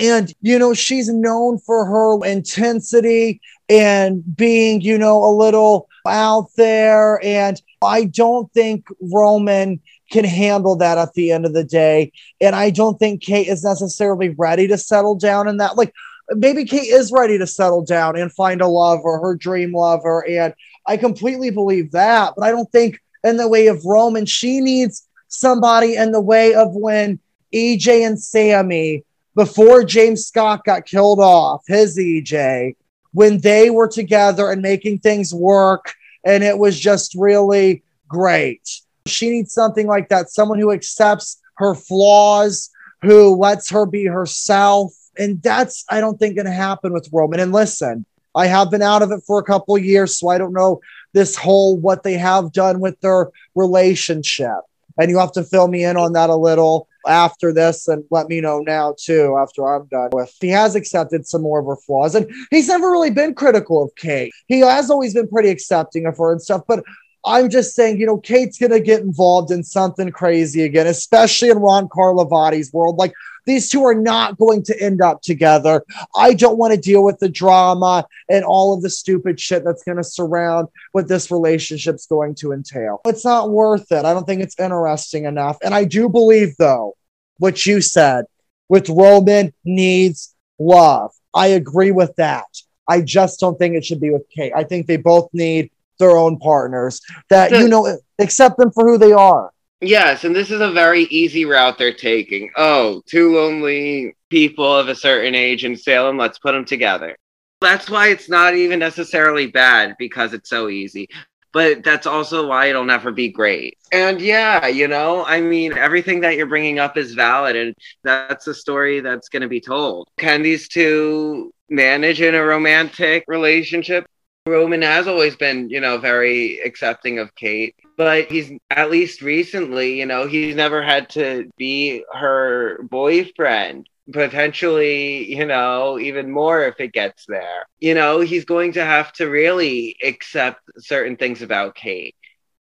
[0.00, 6.50] And, you know, she's known for her intensity and being, you know, a little out
[6.56, 7.20] there.
[7.24, 12.12] And I don't think Roman can handle that at the end of the day.
[12.40, 15.76] And I don't think Kate is necessarily ready to settle down in that.
[15.76, 15.92] Like,
[16.30, 20.26] maybe Kate is ready to settle down and find a lover, her dream lover.
[20.26, 20.54] And
[20.86, 22.34] I completely believe that.
[22.36, 26.54] But I don't think in the way of Roman, she needs somebody in the way
[26.54, 27.20] of when
[27.54, 32.74] EJ and Sami before James Scott got killed off, his EJ,
[33.12, 35.94] when they were together and making things work,
[36.24, 38.80] and it was just really great.
[39.08, 42.70] She needs something like that someone who accepts her flaws,
[43.02, 44.92] who lets her be herself.
[45.18, 47.40] And that's, I don't think, going to happen with Roman.
[47.40, 50.52] And listen, I have been out of it for a couple years, so I don't
[50.52, 50.80] know
[51.12, 54.60] this whole what they have done with their relationship.
[54.96, 58.28] And you have to fill me in on that a little after this and let
[58.28, 60.34] me know now too after I'm done with.
[60.40, 63.94] He has accepted some more of her flaws and he's never really been critical of
[63.96, 64.32] Kate.
[64.46, 66.84] He has always been pretty accepting of her and stuff, but
[67.24, 71.50] I'm just saying, you know, Kate's going to get involved in something crazy again, especially
[71.50, 72.96] in Ron Carlivati's world.
[72.96, 73.12] Like,
[73.44, 75.82] these two are not going to end up together.
[76.14, 79.82] I don't want to deal with the drama and all of the stupid shit that's
[79.84, 83.00] going to surround what this relationship's going to entail.
[83.06, 84.04] It's not worth it.
[84.04, 85.56] I don't think it's interesting enough.
[85.62, 86.94] And I do believe, though,
[87.38, 88.26] what you said
[88.68, 91.12] with Roman needs love.
[91.32, 92.46] I agree with that.
[92.86, 94.52] I just don't think it should be with Kate.
[94.54, 98.98] I think they both need their own partners that, you know, accept them for who
[98.98, 99.50] they are.
[99.80, 102.50] Yes, and this is a very easy route they're taking.
[102.56, 107.16] Oh, two lonely people of a certain age in Salem, let's put them together.
[107.60, 111.08] That's why it's not even necessarily bad because it's so easy.
[111.52, 113.78] But that's also why it'll never be great.
[113.90, 118.46] And yeah, you know, I mean, everything that you're bringing up is valid, and that's
[118.48, 120.08] a story that's going to be told.
[120.18, 124.06] Can these two manage in a romantic relationship?
[124.48, 129.98] Roman has always been, you know, very accepting of Kate, but he's at least recently,
[129.98, 133.88] you know, he's never had to be her boyfriend.
[134.10, 137.66] Potentially, you know, even more if it gets there.
[137.78, 142.14] You know, he's going to have to really accept certain things about Kate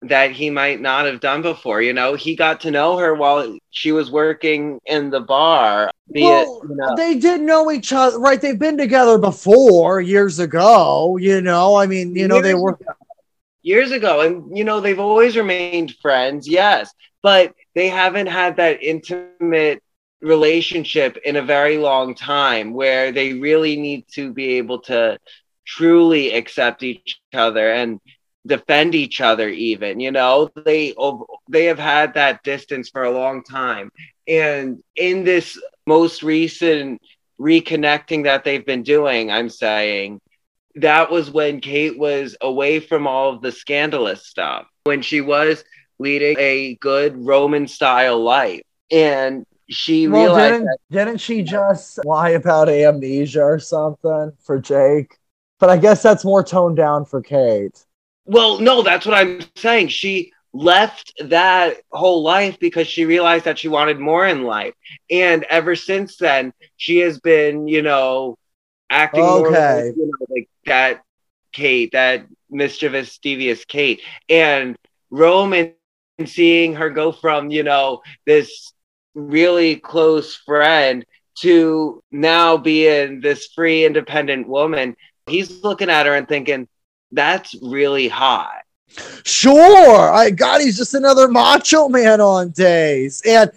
[0.09, 1.83] that he might not have done before.
[1.83, 5.91] You know, he got to know her while she was working in the bar.
[6.09, 6.97] well, it, you know.
[6.97, 8.41] they did know each other, right?
[8.41, 11.17] They've been together before years ago.
[11.17, 12.93] You know, I mean, you know, they were ago.
[13.63, 16.47] years ago, and you know, they've always remained friends.
[16.49, 16.93] Yes,
[17.23, 19.83] but they haven't had that intimate
[20.21, 25.19] relationship in a very long time where they really need to be able to
[25.67, 28.01] truly accept each other and
[28.47, 30.51] defend each other even you know?
[30.65, 30.95] They
[31.49, 33.91] they have had that distance for a long time.
[34.27, 37.01] And in this most recent
[37.41, 40.21] reconnecting that they've been doing i'm saying
[40.77, 45.65] that was when kate was away from all of the scandalous stuff when she was
[45.99, 48.63] leading a good roman style life.
[48.91, 54.59] And she well, realized didn't, that- didn't she just lie about amnesia or something for
[54.59, 55.17] jake?
[55.61, 57.83] But I guess that's more toned down for Kate.
[58.27, 59.71] Well, no, that's what I'm saying.
[59.89, 60.15] She
[60.53, 64.75] left that whole life because she realized that she wanted more in life.
[65.11, 68.37] And ever since then, she has been, you know,
[68.91, 69.55] acting Okay.
[69.67, 71.03] like, you know, like that
[71.53, 74.01] Kate, that mischievous, devious Kate.
[74.29, 74.77] And
[75.11, 78.73] Roman seeing her go from, you know, this
[79.15, 81.05] really close friend
[81.41, 84.97] to now being this free, independent woman,
[85.27, 86.69] he's looking at her and thinking,
[87.15, 88.63] that's really hot.
[89.25, 90.13] Sure.
[90.13, 93.23] I God, he's just another macho man on days.
[93.27, 93.51] And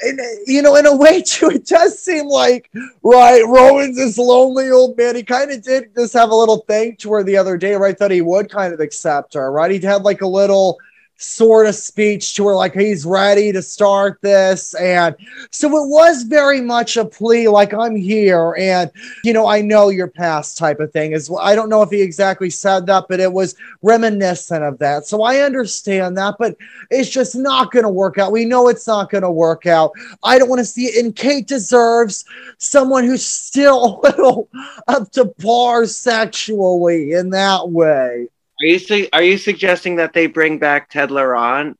[0.00, 2.70] and you know, in a way too, it does seem like
[3.02, 5.16] right, Rowan's this lonely old man.
[5.16, 7.98] He kind of did just have a little thing to her the other day, right?
[7.98, 9.70] That he would kind of accept her, right?
[9.70, 10.78] He'd had like a little
[11.18, 14.74] sort of speech to her, like he's ready to start this.
[14.74, 15.16] And
[15.50, 18.90] so it was very much a plea, like I'm here and
[19.24, 22.00] you know, I know your past type of thing is I don't know if he
[22.00, 25.06] exactly said that, but it was reminiscent of that.
[25.06, 26.56] So I understand that, but
[26.90, 28.32] it's just not to work out.
[28.32, 29.92] We know it's not to work out.
[30.22, 31.04] I don't want to see it.
[31.04, 32.24] And Kate deserves
[32.58, 34.48] someone who's still a little
[34.86, 38.28] up to par sexually in that way.
[38.60, 41.78] Are you su- are you suggesting that they bring back Ted Laurent?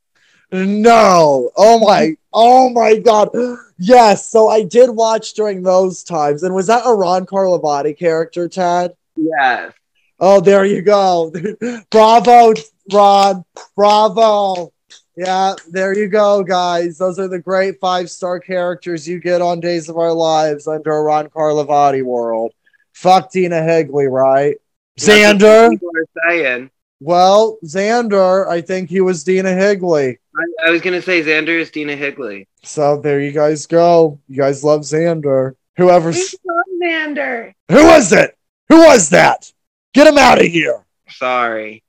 [0.53, 1.51] No.
[1.57, 2.17] Oh my.
[2.33, 3.31] Oh my God.
[3.79, 4.31] Yes.
[4.31, 6.43] So I did watch during those times.
[6.43, 8.95] And was that a Ron Carlivati character, Ted?
[9.17, 9.73] Yes.
[10.21, 11.33] Oh, there you go.
[11.91, 12.55] Bravo,
[12.93, 13.45] Ron.
[13.77, 14.73] Bravo.
[15.17, 16.97] Yeah, there you go, guys.
[16.97, 20.93] Those are the great five star characters you get on Days of Our Lives under
[20.93, 22.53] a Ron Carlivati world.
[22.93, 24.59] Fuck Dena Higley, right?
[24.99, 25.71] That's what Xander.
[25.71, 26.71] People are saying.
[27.01, 30.19] Well, Xander, I think he was Dena Higley.
[30.37, 32.49] I, I was gonna say Xander is Dena Higley.
[32.65, 34.19] So there you guys go.
[34.29, 35.55] You guys love Xander.
[35.77, 36.35] Whoever's
[36.83, 37.55] Xander.
[37.71, 38.37] who was it?
[38.69, 39.51] Who was that?
[39.95, 40.85] Get him out of here.
[41.09, 41.85] Sorry,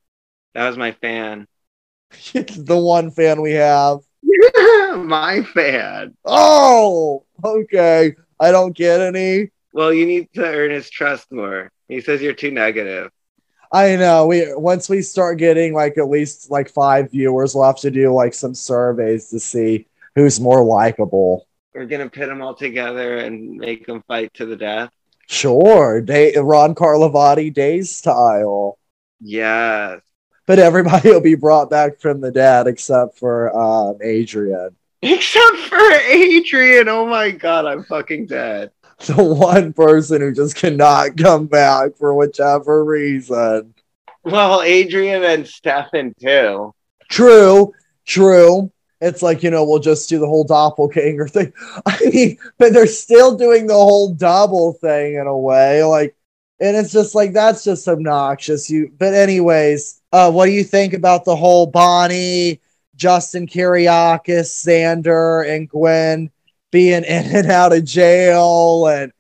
[0.54, 1.48] that was my fan.
[2.34, 4.00] the one fan we have.
[4.96, 6.16] my fan.
[6.26, 8.16] Oh, okay.
[8.40, 9.50] I don't get any.
[9.74, 11.72] Well, you need to earn his trust more.
[11.90, 13.12] He says you're too negative.
[13.72, 14.28] I know.
[14.28, 18.14] We once we start getting like at least like five viewers, we'll have to do
[18.14, 21.48] like some surveys to see who's more likable.
[21.74, 24.92] We're gonna pit them all together and make them fight to the death.
[25.28, 28.80] Sure, day Ron Carlivati day style.
[29.20, 30.02] Yes.
[30.48, 35.78] But everybody will be brought back from the dead except for um, Adrienne, Except for
[35.78, 36.90] Adrienne.
[36.90, 38.72] Oh my god, I'm fucking dead.
[39.06, 43.74] the one person who just cannot come back for whichever reason.
[44.24, 46.74] Well, Adrienne and Stefan too.
[47.10, 47.74] True,
[48.06, 48.72] true.
[49.00, 51.54] It's like, you know, we'll just do the whole doppelganger thing.
[51.86, 55.82] I mean, but they're still doing the whole double thing in a way.
[55.84, 56.18] Like,
[56.60, 58.70] and it's just like, that's just obnoxious.
[58.70, 62.60] You, but, anyways, uh, what do you think about the whole Bonnie,
[62.98, 66.30] Justin Kiriakis, Xander, and Gwen
[66.72, 68.88] being in and out of jail?
[68.88, 69.12] And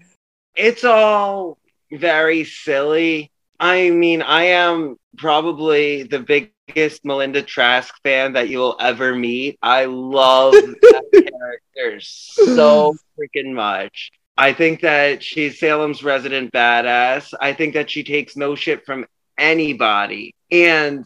[0.55, 1.57] It's all
[1.91, 3.31] very silly.
[3.59, 9.57] I mean, I am probably the biggest Melinda Trask fan that you will ever meet.
[9.61, 14.11] I love that character so freaking much.
[14.37, 17.33] I think that she's Salem's resident badass.
[17.39, 19.05] I think that she takes no shit from
[19.37, 20.33] anybody.
[20.51, 21.03] And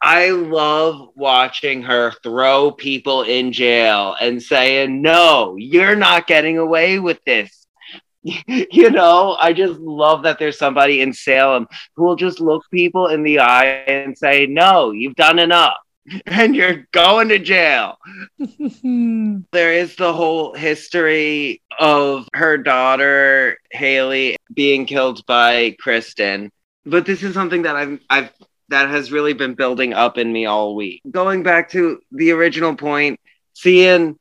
[0.00, 6.98] I love watching her throw people in jail and saying, No, you're not getting away
[6.98, 7.66] with this.
[8.22, 11.66] you know, I just love that there's somebody in Salem
[11.96, 15.74] who will just look people in the eye and say, No, you've done enough
[16.26, 17.98] and you're going to jail.
[19.52, 26.50] There is the whole history of her daughter Haley being killed by Kristen,
[26.84, 28.30] but this is something that I've I've
[28.74, 31.00] that has really been building up in me all week.
[31.08, 33.20] Going back to the original point,
[33.52, 34.18] seeing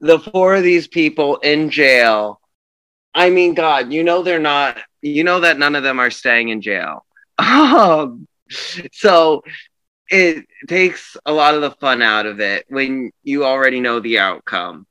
[0.00, 2.40] the four of these people in jail.
[3.14, 4.78] I mean, God, you know they're not.
[5.00, 7.06] You know that none of them are staying in jail.
[7.38, 8.28] Um,
[8.92, 9.42] so
[10.08, 14.18] it takes a lot of the fun out of it when you already know the
[14.18, 14.86] outcome.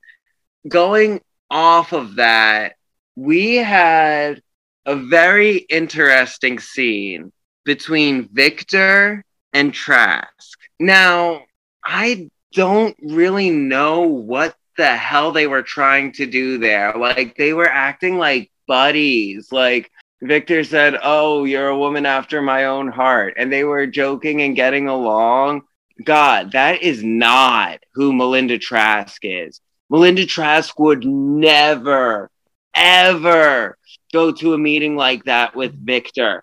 [0.66, 2.74] Going off of that,
[3.16, 4.42] we had
[4.84, 7.32] a very interesting scene
[7.64, 10.58] between Victor and Trask.
[10.78, 11.44] Now,
[11.84, 16.94] I don't really know what the hell they were trying to do there.
[16.96, 19.52] Like, they were acting like buddies.
[19.52, 19.90] Like,
[20.20, 23.34] Victor said, Oh, you're a woman after my own heart.
[23.36, 25.62] And they were joking and getting along.
[26.02, 29.60] God, that is not who Melinda Trask is.
[29.90, 32.30] Melinda Trask would never,
[32.74, 33.78] ever
[34.12, 36.42] go to a meeting like that with Victor.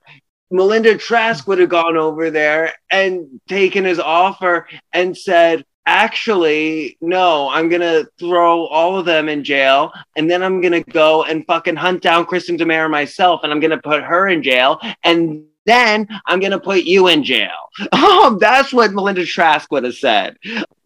[0.52, 7.50] Melinda Trask would have gone over there and taken his offer and said, actually, no,
[7.50, 9.92] I'm going to throw all of them in jail.
[10.16, 13.42] And then I'm going to go and fucking hunt down Kristen DiMera myself.
[13.44, 14.80] And I'm going to put her in jail.
[15.04, 17.50] And then I'm going to put you in jail.
[17.94, 20.38] Oh, that's what Melinda Trask would have said.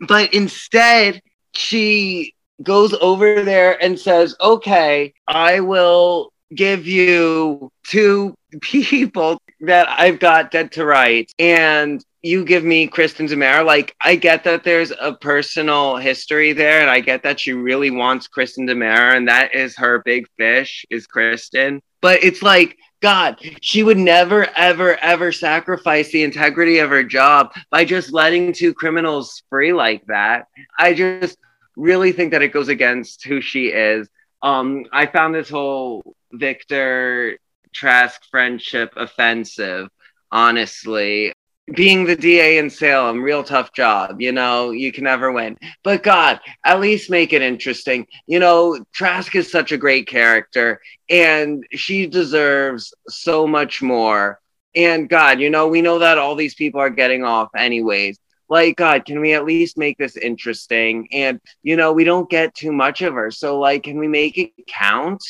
[0.07, 1.21] But instead,
[1.53, 10.19] she goes over there and says, okay, I will give you two people that I've
[10.19, 11.33] got dead to rights.
[11.39, 13.63] And you give me Kristen DiMera.
[13.63, 17.91] Like, I get that there's a personal history there, and I get that she really
[17.91, 21.81] wants Kristen DiMera, and that is her big fish, is Kristen.
[22.01, 27.53] But it's like, God, she would never, ever, ever sacrifice the integrity of her job
[27.69, 30.47] by just letting two criminals free like that.
[30.79, 31.37] I just
[31.75, 34.07] really think that it goes against who she is.
[34.41, 37.37] Um, I found this whole Victor
[37.75, 39.89] Trask friendship offensive,
[40.31, 41.33] honestly
[41.73, 44.21] being the DA in Salem, real tough job.
[44.21, 45.57] You know, you can never win.
[45.83, 48.05] But God, at least make it interesting.
[48.27, 54.39] You know, Trask is such a great character and she deserves so much more.
[54.75, 58.19] And God, you know, we know that all these people are getting off anyways.
[58.47, 61.07] Like, God, can we at least make this interesting?
[61.11, 63.31] And, you know, we don't get too much of her.
[63.31, 65.23] So, like, can we make it count?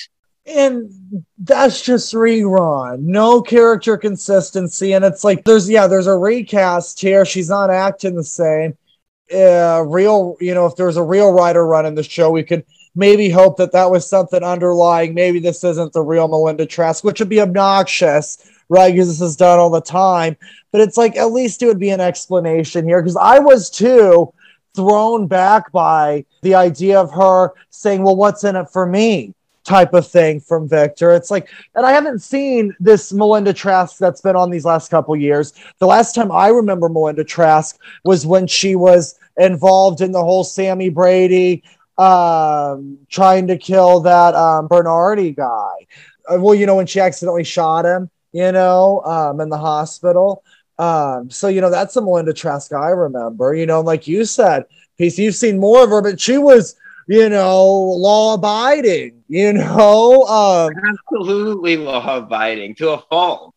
[0.47, 0.91] And
[1.39, 2.99] that's just ReRon.
[2.99, 4.93] No character consistency.
[4.93, 7.25] And it's like there's yeah there's a recast here.
[7.25, 8.77] She's not acting the same.
[9.33, 13.29] Uh real you know if there's a real writer running the show we could maybe
[13.29, 15.15] hope that that was something underlying.
[15.15, 18.37] Maybe this isn't the real melinda trask which would be obnoxious
[18.69, 18.93] right?
[18.93, 20.35] Because this is done all the time.
[20.71, 23.01] But it's like at least it would be an explanation here.
[23.01, 24.33] Because i was too
[24.75, 29.33] thrown back by the idea of her saying well what's in it for me
[29.65, 31.11] type of thing from Victor.
[31.11, 35.15] It's like, and I haven't seen this Melinda Trask that's been on these last couple
[35.15, 35.53] years.
[35.79, 40.43] The last time I remember Melinda Trask was when she was involved in the whole
[40.43, 41.63] Sami Brady
[41.97, 45.87] um, trying to kill that um, Bernardi guy.
[46.27, 50.43] Uh, well, you know, when she accidentally shot him, you know, um, in the hospital.
[50.77, 54.65] Um, so, you know, that's the Melinda Trask I remember, you know, like you said,
[54.97, 56.75] Peace, you've seen more of her, but she was
[57.07, 60.23] you know, law abiding, you know.
[60.23, 60.73] Um,
[61.13, 63.53] Absolutely law abiding to a fault.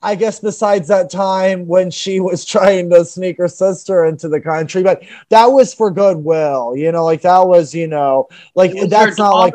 [0.00, 4.40] I guess besides that time when she was trying to sneak her sister into the
[4.40, 9.18] country, but that was for goodwill, you know, like that was, you know, like that's
[9.18, 9.54] not like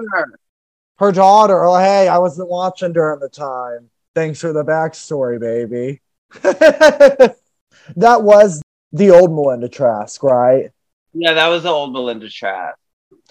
[0.97, 1.63] her daughter.
[1.63, 3.89] Oh, hey, I wasn't watching during the time.
[4.15, 6.01] Thanks for the backstory, baby.
[6.41, 7.35] that
[7.95, 10.71] was the old Melinda Trask, right?
[11.13, 12.77] Yeah, that was the old Melinda Trask.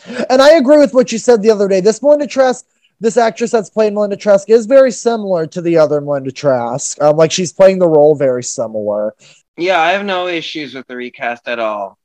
[0.06, 1.80] And I agree with what you said the other day.
[1.80, 2.64] This Melinda Trask,
[3.00, 7.00] this actress that's playing Melinda Trask, is very similar to the other Melinda Trask.
[7.00, 9.14] Um, like she's playing the role very similar.
[9.56, 11.98] Yeah, I have no issues with the recast at all.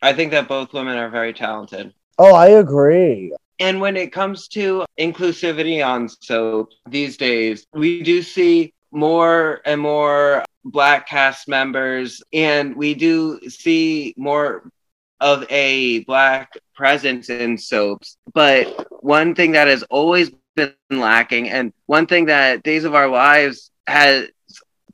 [0.00, 1.92] I think that both women are very talented.
[2.18, 3.32] Oh, I agree.
[3.60, 9.80] And when it comes to inclusivity on soap these days, we do see more and
[9.80, 14.70] more black cast members, and we do see more
[15.20, 18.16] of a black presence in soaps.
[18.32, 23.08] But one thing that has always been lacking, and one thing that Days of Our
[23.08, 24.28] Lives has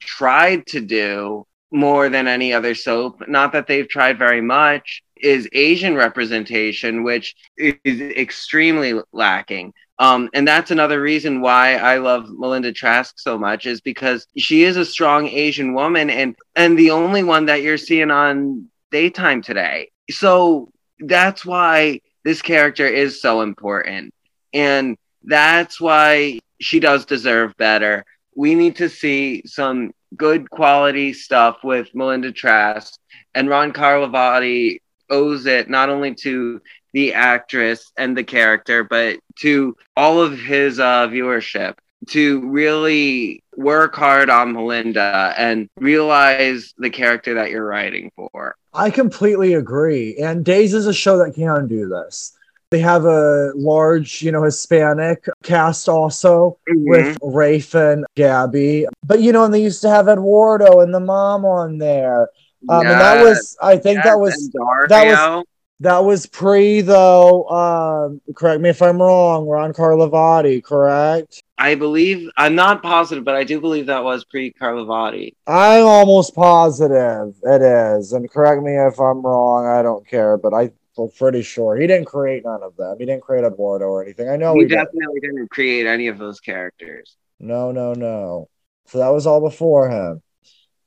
[0.00, 5.48] tried to do more than any other soap, not that they've tried very much, is
[5.52, 9.72] Asian representation, which is extremely lacking.
[9.98, 14.64] Um, and that's another reason why I love Melinda Trask so much is because she
[14.64, 19.40] is a strong Asian woman and and the only one that you're seeing on daytime
[19.40, 24.12] today so that's why this character is so important.
[24.52, 28.04] And that's why she does deserve better.
[28.36, 32.98] We need to see some good quality stuff with Melinda Trask
[33.34, 34.80] and Ron Carlivati
[35.10, 36.60] owes it not only to
[36.92, 41.74] the actress and the character, but to all of his uh, viewership
[42.08, 48.56] to really work hard on Melinda and realize the character that you're writing for.
[48.72, 50.16] I completely agree.
[50.16, 52.36] And Days is a show that can do this.
[52.70, 56.88] They have a large, you know, Hispanic cast also mm-hmm.
[56.90, 58.86] with Rafe and Gabby.
[59.04, 62.22] But, you know, and they used to have Eduardo and the mom on there.
[62.68, 62.92] Um, yes.
[62.92, 64.50] And that was, I think yes, that was,
[64.88, 65.44] that was,
[65.80, 67.48] that was pre though.
[67.48, 69.46] Um, correct me if I'm wrong.
[69.46, 71.43] Ron Carlivati, correct?
[71.56, 75.34] I believe I'm not positive, but I do believe that was pre Carlivati.
[75.46, 79.66] I'm almost positive it is, and correct me if I'm wrong.
[79.66, 82.96] I don't care, but I feel pretty sure he didn't create none of them.
[82.98, 84.28] He didn't create Eduardo or anything.
[84.28, 85.28] I know he, he definitely did.
[85.28, 87.16] didn't create any of those characters.
[87.38, 88.48] No, no, no.
[88.86, 90.22] So that was all before him.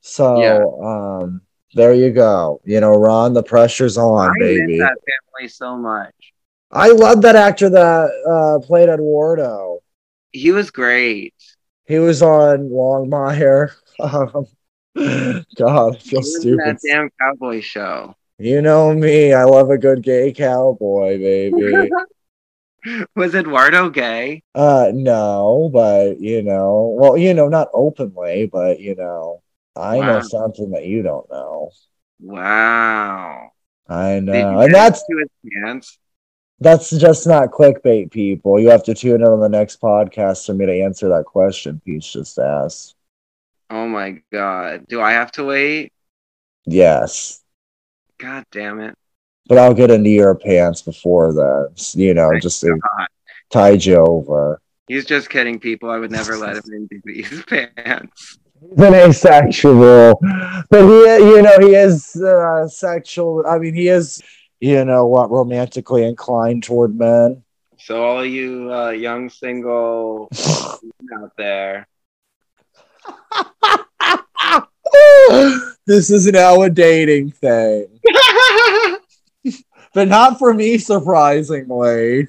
[0.00, 0.86] So Yeah.
[0.86, 1.42] um
[1.74, 2.60] there you go.
[2.64, 4.78] You know, Ron, the pressure's on, I baby.
[4.78, 6.14] that family so much.
[6.70, 9.80] I love that actor that uh played Eduardo.
[10.32, 11.34] He was great.
[11.86, 13.72] He was on Longmire.
[14.00, 14.46] Um,
[15.56, 16.58] God, I feel He was in stupid.
[16.60, 18.14] that damn cowboy show.
[18.38, 19.32] You know me.
[19.32, 21.90] I love a good gay cowboy, baby.
[23.16, 24.42] Was Eduardo gay?
[24.54, 29.42] uh no, but you know, well, you know, not openly, but you know,
[29.74, 31.70] I know something that you don't know.
[32.20, 33.50] Wow.
[33.88, 34.60] I know.
[34.60, 35.98] And that's into his pants?
[36.60, 38.58] That's just not clickbait, people.
[38.58, 41.80] You have to tune in on the next podcast for me to answer that question
[41.84, 42.96] Peace just asked.
[43.70, 44.86] Oh my god.
[44.88, 45.92] Do I have to wait?
[46.66, 47.42] Yes.
[48.18, 48.94] God damn it.
[49.46, 51.74] But I'll get into your pants before then.
[51.94, 53.06] You know, Thank just to God.
[53.50, 54.60] tide you over.
[54.88, 55.90] He's just kidding, people.
[55.90, 58.38] I would never let him into these pants.
[58.60, 60.18] He's an asexual,
[60.68, 63.44] but he, you know, he is uh, sexual.
[63.46, 64.20] I mean, he is,
[64.60, 67.42] you know, what romantically inclined toward men.
[67.78, 70.28] So all you uh, young single
[71.16, 71.86] out there,
[75.86, 78.00] this is now a dating thing,
[79.94, 82.24] but not for me, surprisingly.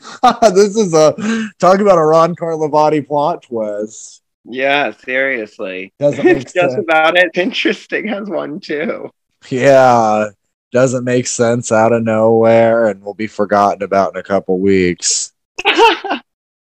[0.54, 1.14] this is a
[1.60, 4.22] talk about a Ron Carlivati plot twist.
[4.46, 5.94] yeah, seriously.
[6.00, 6.76] Doesn't just sense.
[6.76, 7.32] about it.
[7.34, 9.10] Interesting has one too.
[9.50, 10.30] Yeah,
[10.72, 15.34] doesn't make sense out of nowhere, and will be forgotten about in a couple weeks.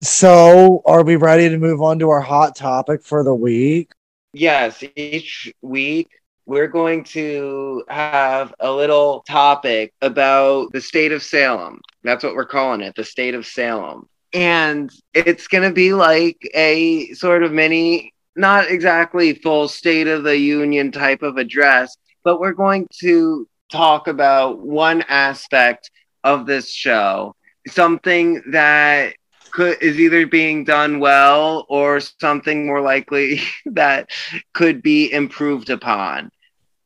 [0.02, 3.90] So, are we ready to move on to our hot topic for the week?
[4.36, 6.10] yes, each week
[6.44, 11.80] we're going to have a little topic about the state of Salem.
[12.04, 14.08] That's what we're calling it, the state of Salem.
[14.32, 20.22] And it's going to be like a sort of mini, not exactly full State of
[20.22, 25.90] the Union type of address, but we're going to talk about one aspect
[26.24, 27.34] of this show,
[27.68, 29.14] something that
[29.50, 34.10] could is either being done well or something more likely that
[34.52, 36.30] could be improved upon.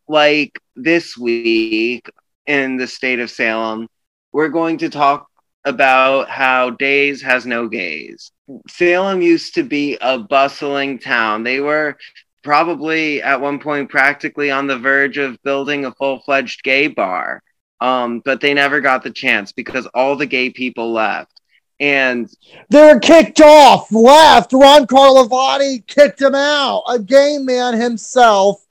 [0.09, 2.11] Like this week
[2.47, 3.89] in the state of Salem,
[4.33, 5.27] we're going to talk
[5.65, 8.33] about how Days has no gays.
[8.69, 11.45] Salem used to be a bustling town.
[11.45, 11.97] They were
[12.43, 17.43] probably at one point practically on the verge of building a full fledged gay bar.
[17.81, 21.41] Um, but they never got the chance because all the gay people left.
[21.79, 22.31] And
[22.69, 24.53] They were kicked off, left.
[24.53, 26.83] Ron Carlivati kicked him out.
[26.89, 28.63] A gay man himself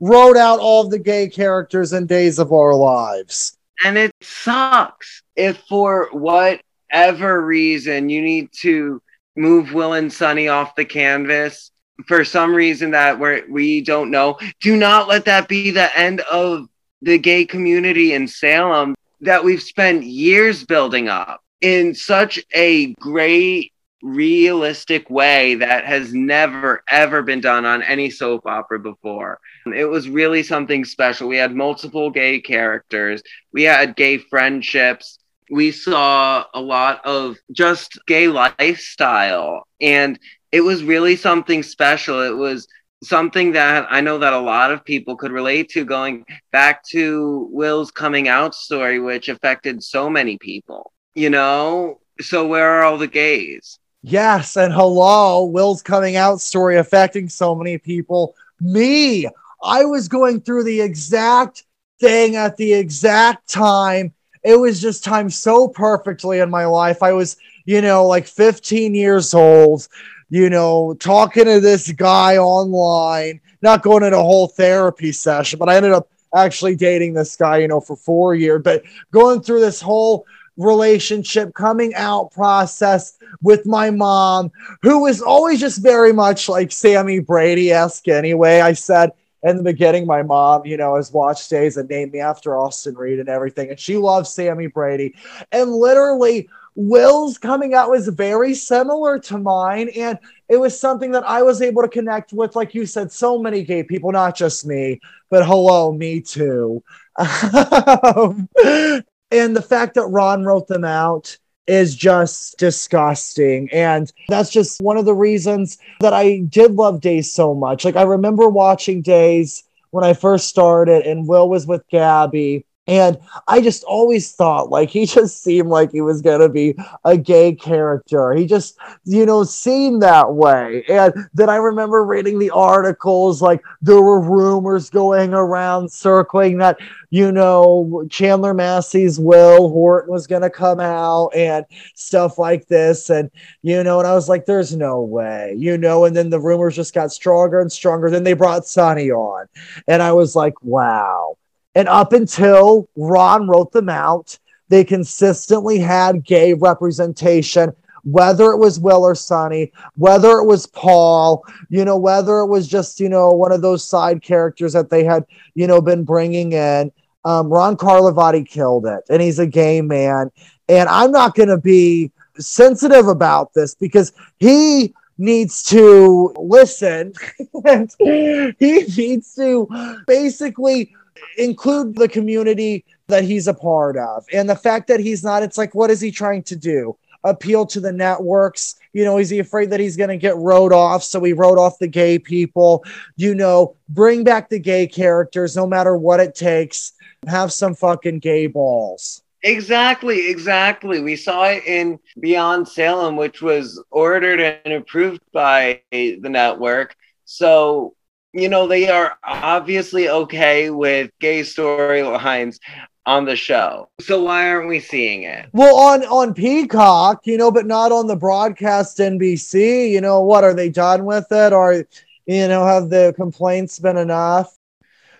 [0.00, 3.56] wrote out all of the gay characters in Days of Our Lives.
[3.84, 9.00] and it sucks if for whatever reason you need to
[9.36, 11.70] move Will and Sonny off the canvas
[12.06, 14.38] for some reason that we're, we don't know.
[14.60, 16.68] Do not let that be the end of
[17.02, 23.72] the gay community in Salem that we've spent years building up in such a great
[24.02, 29.40] realistic way that has never ever been done on any soap opera before.
[29.74, 31.28] It was really something special.
[31.28, 33.22] We had multiple gay characters,
[33.52, 35.18] we had gay friendships,
[35.50, 40.18] we saw a lot of just gay lifestyle, and
[40.52, 42.20] it was really something special.
[42.20, 42.68] It was
[43.02, 47.48] something that I know that a lot of people could relate to going back to
[47.52, 52.00] Will's coming out story, which affected so many people, you know?
[52.20, 53.78] So, where are all the gays?
[54.02, 58.34] Yes, and hello, Will's coming out story affecting so many people.
[58.60, 59.26] Me,
[59.62, 61.64] I was going through the exact
[62.00, 64.14] thing at the exact time.
[64.44, 67.02] It was just timed so perfectly in my life.
[67.02, 69.88] I was, you know, like 15 years old,
[70.28, 75.68] you know, talking to this guy online, not going in a whole therapy session, but
[75.68, 79.60] I ended up actually dating this guy, you know, for four years, but going through
[79.60, 84.50] this whole relationship coming out process with my mom,
[84.82, 88.60] who was always just very much like Sami Brady esque anyway.
[88.60, 89.12] I said
[89.42, 92.96] in the beginning, my mom, you know, has watched days and named me after Austin
[92.96, 95.14] Reed and everything, and she loves Sami Brady.
[95.52, 100.18] And literally, Will's coming out was very similar to mine, and
[100.48, 103.64] it was something that I was able to connect with, like you said, so many
[103.64, 105.00] gay people, not just me,
[105.30, 106.84] but hello, me too.
[109.30, 113.68] And the fact that Ron wrote them out is just disgusting.
[113.72, 117.84] And that's just one of the reasons that I did love Days so much.
[117.84, 122.65] Like, I remember watching Days when I first started, and Will was with Gabby.
[122.86, 123.18] And
[123.48, 127.16] I just always thought like he just seemed like he was going to be a
[127.16, 128.32] gay character.
[128.32, 130.84] He just, you know, seemed that way.
[130.88, 136.78] And then I remember reading the articles like there were rumors going around circling that,
[137.10, 141.64] you know, Chandler Massey's Will Horton was going to come out and
[141.94, 143.10] stuff like this.
[143.10, 143.30] And,
[143.62, 146.76] you know, and I was like, there's no way, you know, and then the rumors
[146.76, 148.10] just got stronger and stronger.
[148.10, 149.46] Then they brought Sonny on.
[149.88, 151.35] And I was like, wow
[151.76, 154.38] and up until Ron wrote them out,
[154.70, 157.70] they consistently had gay representation,
[158.02, 162.66] whether it was Will or Sonny, whether it was Paul, you know, whether it was
[162.66, 166.52] just, you know, one of those side characters that they had, you know, been bringing
[166.52, 166.90] in.
[167.26, 170.30] Um, Ron Carlivati killed it, and he's a gay man.
[170.70, 177.12] And I'm not going to be sensitive about this because he needs to listen
[177.66, 179.68] and he needs to
[180.06, 180.94] basically
[181.38, 184.24] include the community that he's a part of.
[184.32, 186.96] And the fact that he's not, it's like, what is he trying to do?
[187.24, 188.76] Appeal to the networks.
[188.92, 191.02] You know, is he afraid that he's going to get wrote off?
[191.02, 192.84] So he wrote off the gay people.
[193.16, 196.92] You know, bring back the gay characters no matter what it takes.
[197.26, 199.22] Have some fucking gay balls.
[199.42, 201.00] Exactly, exactly.
[201.00, 206.96] We saw it in Beyond Salem, which was ordered and approved by the network.
[207.24, 207.94] So
[208.36, 212.58] you know, they are obviously okay with gay storylines
[213.06, 213.88] on the show.
[214.00, 215.48] So why aren't we seeing it?
[215.52, 219.90] Well, on on Peacock, you know, but not on the broadcast NBC.
[219.90, 221.52] You know, what are they done with it?
[221.52, 221.86] Or
[222.26, 224.52] you know, have the complaints been enough?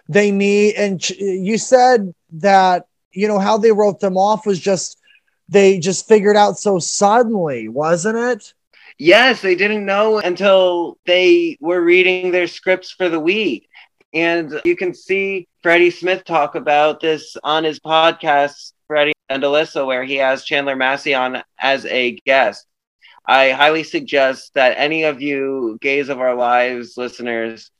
[0.09, 4.61] They need, and ch- you said that you know how they wrote them off was
[4.61, 4.99] just
[5.49, 8.53] they just figured out so suddenly, wasn't it?
[8.99, 13.69] Yes, they didn't know until they were reading their scripts for the week.
[14.15, 19.87] And you can see Freddie Smith talk about this on his podcast, Freddie and Alyssa,
[19.87, 22.67] where he has Chandler Massey on as a guest.
[23.27, 27.71] I highly suggest that any of you gays of our lives listeners,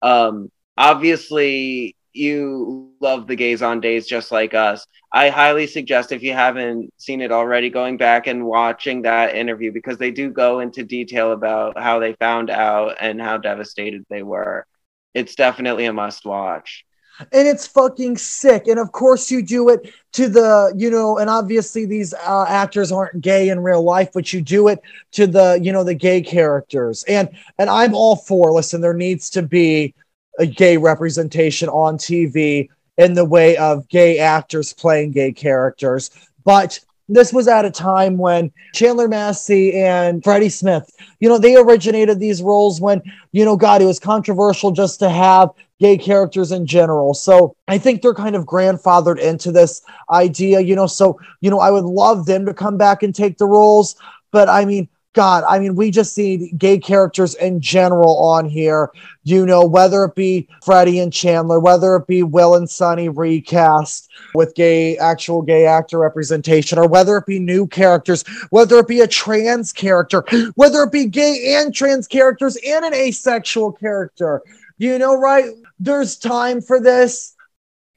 [0.00, 4.86] um, obviously you love the gays on days just like us.
[5.12, 9.72] I highly suggest if you haven't seen it already, going back and watching that interview
[9.72, 14.22] because they do go into detail about how they found out and how devastated they
[14.22, 14.66] were.
[15.14, 16.84] It's definitely a must watch.
[17.20, 18.66] And it's fucking sick.
[18.66, 22.90] And of course, you do it to the, you know, and obviously these uh, actors
[22.90, 24.80] aren't gay in real life, but you do it
[25.12, 27.04] to the, you know, the gay characters.
[27.06, 28.50] And and I'm all for.
[28.50, 29.94] Listen, there needs to be
[30.38, 32.68] a gay representation on TV
[32.98, 36.10] in the way of gay actors playing gay characters.
[36.44, 41.56] But this was at a time when Chandler Massey and Freddie Smith, you know, they
[41.56, 43.02] originated these roles when,
[43.32, 47.12] you know, God, it was controversial just to have gay characters in general.
[47.12, 50.86] So I think they're kind of grandfathered into this idea, you know.
[50.86, 53.96] So, you know, I would love them to come back and take the roles.
[54.30, 58.90] But I mean, God, I mean, we just see gay characters in general on here,
[59.24, 64.10] you know, whether it be Freddie and Chandler, whether it be Will and Sonny recast
[64.34, 69.00] with gay, actual gay actor representation, or whether it be new characters, whether it be
[69.00, 74.40] a trans character, whether it be gay and trans characters and an asexual character,
[74.78, 75.50] you know, right?
[75.78, 77.34] There's time for this.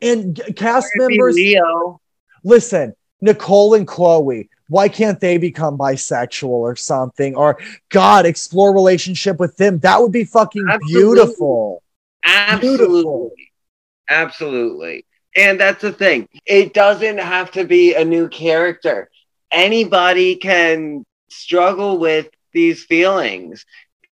[0.01, 1.35] And cast members.
[1.35, 2.01] Leo.
[2.43, 7.35] Listen, Nicole and Chloe why can't they become bisexual or something?
[7.35, 7.57] Or
[7.89, 9.79] God, explore relationship with them.
[9.79, 11.01] That would be fucking Absolutely.
[11.01, 11.83] beautiful.
[12.23, 12.77] Absolutely.
[12.77, 13.31] Beautiful.
[14.09, 15.05] Absolutely.
[15.35, 16.29] And that's the thing.
[16.45, 19.09] It doesn't have to be a new character.
[19.51, 23.65] Anybody can struggle with these feelings.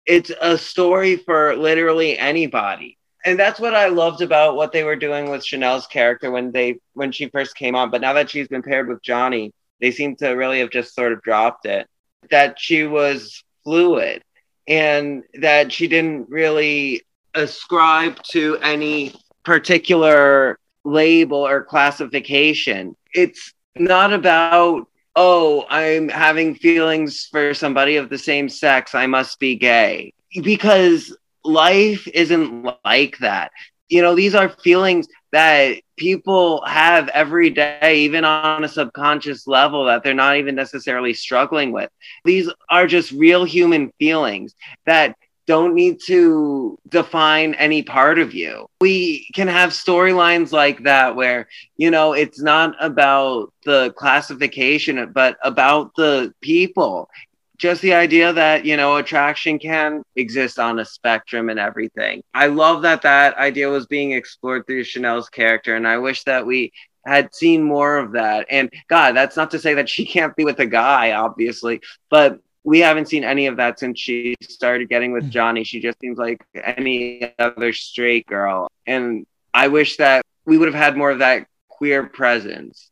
[0.06, 2.98] It's a story for literally anybody.
[3.26, 6.80] And that's what I loved about what they were doing with Chanel's character when they
[6.94, 7.90] when she first came on.
[7.90, 11.14] But now that she's been paired with Johnny, they seem to really have just sort
[11.14, 11.88] of dropped it.
[12.32, 14.24] That she was fluid
[14.68, 17.04] and that she didn't really
[17.34, 19.14] ascribe to any
[19.44, 22.96] particular label or classification.
[23.14, 29.40] It's not about, oh, I'm having feelings for somebody of the same sex, I must
[29.40, 30.14] be gay.
[30.42, 33.52] Because life isn't like that.
[33.90, 39.84] You know, these are feelings that people have every day, even on a subconscious level
[39.84, 41.90] that they're not even necessarily struggling with.
[42.24, 44.56] These are just real human feelings
[44.86, 48.66] that don't need to define any part of you.
[48.80, 55.36] We can have storylines like that where, you know, it's not about the classification, but
[55.44, 57.10] about the people
[57.58, 62.48] just the idea that you know attraction can exist on a spectrum and everything i
[62.48, 66.72] love that that idea was being explored through chanel's character and i wish that we
[67.06, 68.48] had seen more of that.
[68.50, 72.40] And God, that's not to say that she can't be with a guy, obviously, but
[72.64, 75.30] we haven't seen any of that since she started getting with mm.
[75.30, 75.64] Johnny.
[75.64, 78.68] She just seems like any other straight girl.
[78.88, 81.48] And I wish that we would have had more of that
[81.78, 82.90] queer presence.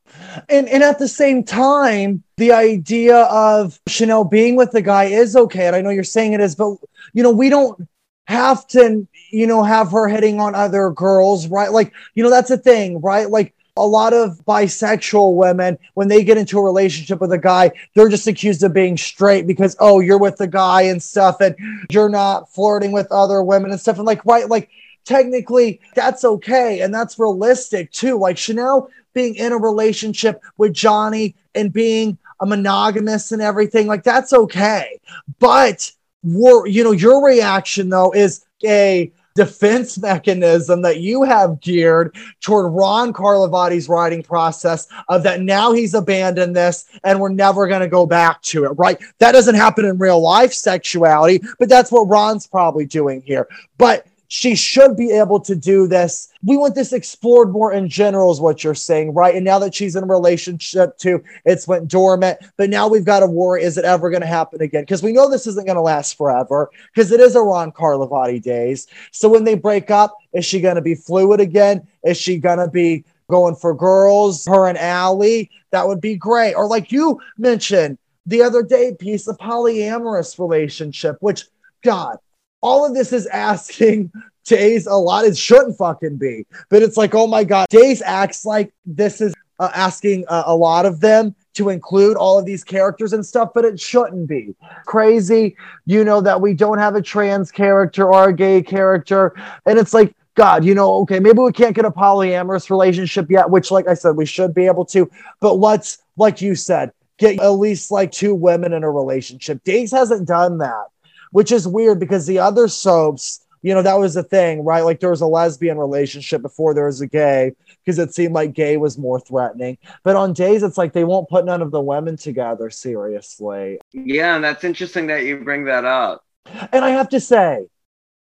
[0.49, 5.35] And and at the same time, the idea of Chanel being with the guy is
[5.35, 5.67] okay.
[5.67, 6.77] And I know you're saying it is, but
[7.13, 7.87] you know, we don't
[8.27, 11.71] have to, you know, have her hitting on other girls, right?
[11.71, 13.29] Like, you know, that's a thing, right?
[13.29, 17.71] Like a lot of bisexual women, when they get into a relationship with a guy,
[17.95, 21.55] they're just accused of being straight because, oh, you're with the guy and stuff, and
[21.89, 23.97] you're not flirting with other women and stuff.
[23.97, 24.69] And like, right, like
[25.05, 28.17] technically that's okay and that's realistic too.
[28.17, 34.03] Like Chanel being in a relationship with Johnny and being a monogamous and everything, like
[34.03, 34.99] that's okay.
[35.39, 35.91] But
[36.23, 42.71] we're, you know, your reaction though is a defense mechanism that you have geared toward
[42.73, 47.87] Ron Carlivati's writing process of that now he's abandoned this and we're never going to
[47.87, 48.97] go back to it, right?
[49.19, 53.47] That doesn't happen in real life sexuality, but that's what Ron's probably doing here.
[53.77, 56.29] But she should be able to do this.
[56.43, 59.35] We want this explored more in general, is what you're saying, right?
[59.35, 62.39] And now that she's in a relationship too, it's went dormant.
[62.57, 64.81] But now we've got to worry: is it ever going to happen again?
[64.81, 66.71] Because we know this isn't going to last forever.
[66.91, 68.87] Because it is a Ron Carlivati days.
[69.11, 71.87] So when they break up, is she going to be fluid again?
[72.03, 74.47] Is she going to be going for girls?
[74.47, 76.55] Her and Allie, that would be great.
[76.55, 81.43] Or like you mentioned the other day, piece of polyamorous relationship, which
[81.83, 82.17] God,
[82.63, 84.11] all of this is asking
[84.45, 85.23] Days a lot.
[85.23, 89.33] It shouldn't fucking be, but it's like, oh my god, Days acts like this is
[89.57, 93.51] uh, asking uh, a lot of them to include all of these characters and stuff,
[93.55, 94.53] but it shouldn't be
[94.85, 95.55] crazy.
[95.85, 99.33] You know that we don't have a trans character or a gay character,
[99.65, 100.13] and it's like.
[100.35, 103.93] God, you know, okay, maybe we can't get a polyamorous relationship yet, which, like I
[103.93, 105.07] said, we should be able to.
[105.39, 109.63] But let's, like you said, get at least like two women in a relationship.
[109.63, 110.87] Days hasn't done that
[111.33, 114.81] which is weird because the other soaps, you know, that was the thing, right?
[114.81, 117.53] Like there was a lesbian relationship before there was a gay
[117.83, 119.79] because it seemed like gay was more threatening.
[120.03, 123.79] But on days, it's like they won't put none of the women together seriously.
[123.91, 126.23] Yeah, and that's interesting that you bring that up.
[126.71, 127.65] And I have to say,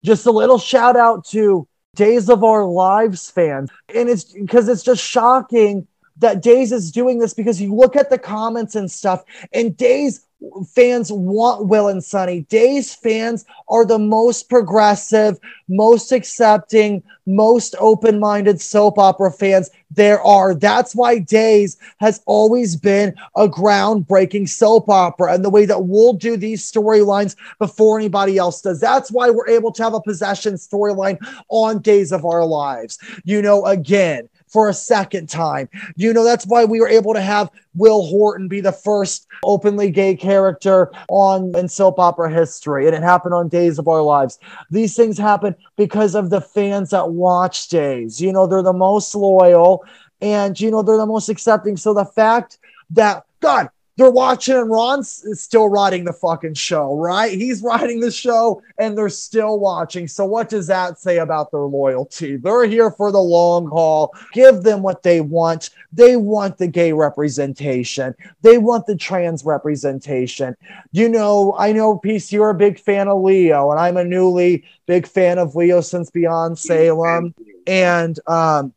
[0.03, 3.71] just a little shout out to Days of Our Lives fans.
[3.95, 5.87] And it's because it's just shocking
[6.19, 10.27] that Days is doing this because you look at the comments and stuff, and Days
[10.67, 12.43] fans want Will and Sonny.
[12.43, 15.39] Days fans are the most progressive,
[15.69, 20.55] most accepting, most open minded soap opera fans there are.
[20.55, 26.15] That's why Days has always been a groundbreaking soap opera and the way that we'll
[26.15, 28.81] do these storylines before anybody else does.
[28.81, 32.99] That's why we're able to have a possession storyline on Days of Our Lives.
[33.25, 35.69] You know, again, for a second time.
[35.97, 39.91] You know, that's why we were able to have Will Horton be the first openly
[39.91, 42.87] gay character on in soap opera history.
[42.87, 44.39] And it happened on Days of Our Lives.
[44.71, 48.21] These things happen because of the fans that watch Days.
[48.21, 49.85] You know, they're the most loyal
[50.21, 51.77] and, you know, they're the most accepting.
[51.77, 52.59] So the fact
[52.91, 57.33] that, God, they're watching and Ron's still writing the fucking show, right?
[57.33, 60.09] He's writing the show and they're still watching.
[60.09, 62.37] So what does that say about their loyalty?
[62.37, 64.13] They're here for the long haul.
[64.33, 65.71] Give them what they want.
[65.93, 68.15] They want the gay representation.
[68.43, 70.57] They want the trans representation.
[70.91, 74.65] You know, I know Peace, you're a big fan of Leo, and I'm a newly
[74.87, 77.35] big fan of Leo since Beyond Salem.
[77.67, 78.75] And um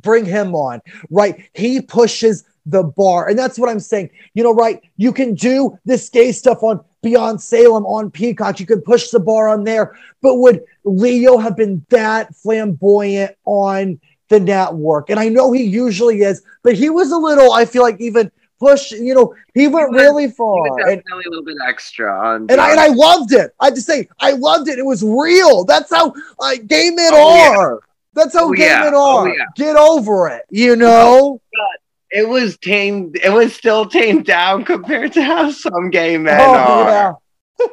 [0.00, 0.80] bring him on,
[1.10, 1.48] right?
[1.54, 3.28] He pushes the bar.
[3.28, 4.10] And that's what I'm saying.
[4.34, 4.80] You know, right?
[4.96, 8.60] You can do this gay stuff on Beyond Salem on Peacock.
[8.60, 9.96] You can push the bar on there.
[10.20, 15.10] But would Leo have been that flamboyant on the network?
[15.10, 18.30] And I know he usually is, but he was a little, I feel like, even
[18.58, 20.66] push, you know, he went he really far.
[20.88, 23.54] and, a little bit extra and I, and I loved it.
[23.60, 24.78] I just say, I loved it.
[24.78, 25.64] It was real.
[25.64, 27.72] That's how uh, gay men oh, are.
[27.72, 27.78] Yeah.
[28.14, 28.82] That's how oh, gay yeah.
[28.82, 29.28] men are.
[29.28, 29.44] Oh, yeah.
[29.54, 31.40] Get over it, you know?
[31.54, 31.78] God
[32.10, 33.18] it was tamed.
[33.22, 37.18] It was still tamed down compared to how some gay men oh, are.
[37.60, 37.66] Yeah.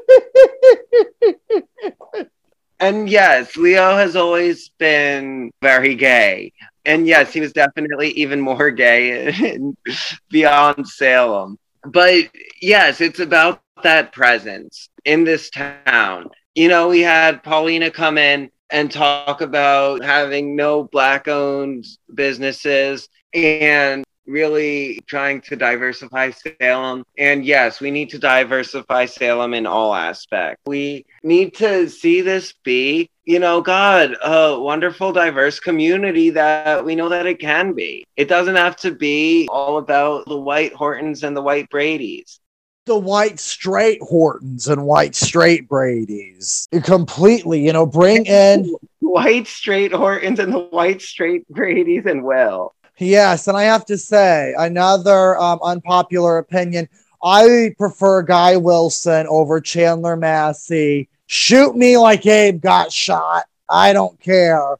[2.79, 6.51] and yes, Leo has always been very gay.
[6.85, 9.75] And yes, he was definitely even more gay in
[10.29, 11.57] Beyond Salem.
[11.83, 12.25] But
[12.61, 16.29] yes, it's about that presence in this town.
[16.53, 23.09] You know, we had Paulina come in and talk about having no black owned businesses
[23.33, 27.03] and really trying to diversify Salem.
[27.17, 30.61] And yes, we need to diversify Salem in all aspects.
[30.65, 36.95] We need to see this be you know, God, a wonderful, diverse community that we
[36.95, 38.05] know that it can be.
[38.15, 42.39] It doesn't have to be all about the white Hortons and the white Brady's.
[42.85, 46.67] The white straight Hortons and white straight Brady's.
[46.83, 52.75] Completely, you know, bring in white straight Hortons and the white straight Brady's and Will.
[52.97, 56.87] Yes, and I have to say, another um, unpopular opinion.
[57.23, 63.45] I prefer Guy Wilson over Chandler Massey Shoot me like Abe got shot.
[63.67, 64.77] I don't care.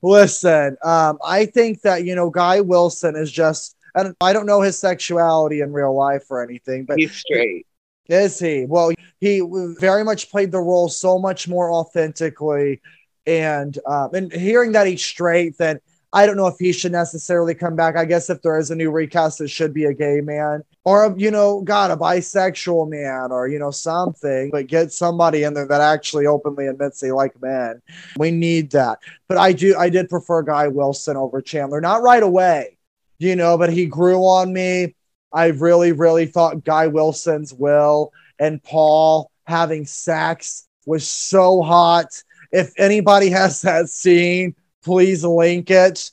[0.00, 4.60] Listen, um, I think that, you know, Guy Wilson is just, and I don't know
[4.60, 7.66] his sexuality in real life or anything, but he's straight.
[8.08, 8.64] Is he?
[8.64, 9.42] Well, he
[9.80, 12.80] very much played the role so much more authentically.
[13.26, 15.80] And um, and hearing that he's straight, then
[16.12, 17.96] I don't know if he should necessarily come back.
[17.96, 21.14] I guess if there is a new recast, it should be a gay man or,
[21.16, 25.66] you know, God, a bisexual man or, you know, something, but get somebody in there
[25.66, 27.80] that actually openly admits they like men.
[28.18, 28.98] We need that.
[29.28, 32.76] But I do, I did prefer Guy Wilson over Chandler, not right away,
[33.18, 34.94] you know, but he grew on me.
[35.32, 42.22] I really, really thought Guy Wilson's Will and Paul having sex was so hot.
[42.50, 46.10] If anybody has that scene, please link it.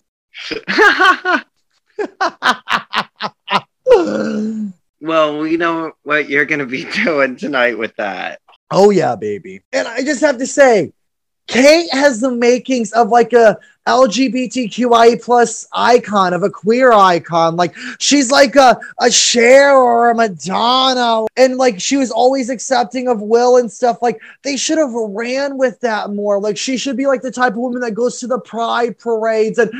[5.01, 8.39] well, we know what you're going to be doing tonight with that.
[8.72, 9.61] Oh, yeah, baby.
[9.74, 10.93] And I just have to say,
[11.47, 13.57] Kate has the makings of like a
[13.90, 17.56] LGBTQI plus icon of a queer icon.
[17.56, 21.26] Like she's like a, a Cher or a Madonna.
[21.36, 24.02] And like she was always accepting of Will and stuff.
[24.02, 26.40] Like they should have ran with that more.
[26.40, 29.58] Like she should be like the type of woman that goes to the pride parades.
[29.58, 29.72] And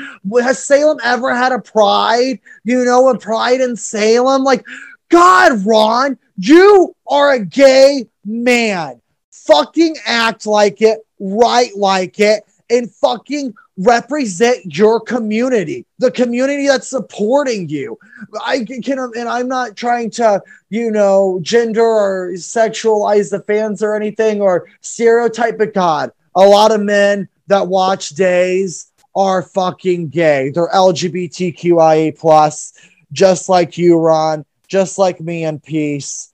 [0.41, 2.39] has Salem ever had a pride?
[2.64, 4.43] You know, a pride in Salem?
[4.43, 4.66] Like,
[5.10, 9.01] God, Ron, you are a gay man.
[9.32, 16.89] Fucking act like it write like it, and fucking represent your community, the community that's
[16.89, 17.97] supporting you.
[18.43, 23.95] I can, and I'm not trying to, you know, gender or sexualize the fans or
[23.95, 30.49] anything or stereotype, but God, a lot of men that watch days are fucking gay.
[30.49, 32.73] They're LGBTQIA plus,
[33.13, 36.34] just like you, Ron, just like me and Peace.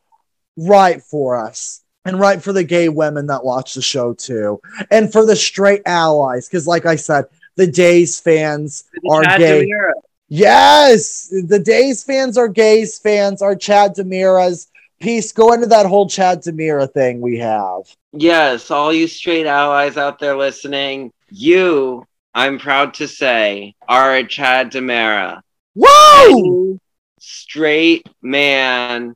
[0.57, 5.11] Write for us and write for the gay women that watch the show too, and
[5.11, 7.25] for the straight allies, because like I said,
[7.55, 9.65] the Days fans are Chad gay.
[9.65, 9.91] DiMera.
[10.29, 14.67] Yes, the Days fans are gays fans are Chad DiMera's.
[15.01, 15.33] Peace.
[15.33, 17.81] Go into that whole Chad DiMera thing we have.
[18.13, 24.25] Yes, all you straight allies out there listening, you, I'm proud to say, are a
[24.25, 25.41] Chad DiMera.
[25.75, 26.79] Whoa!
[27.19, 29.15] Straight man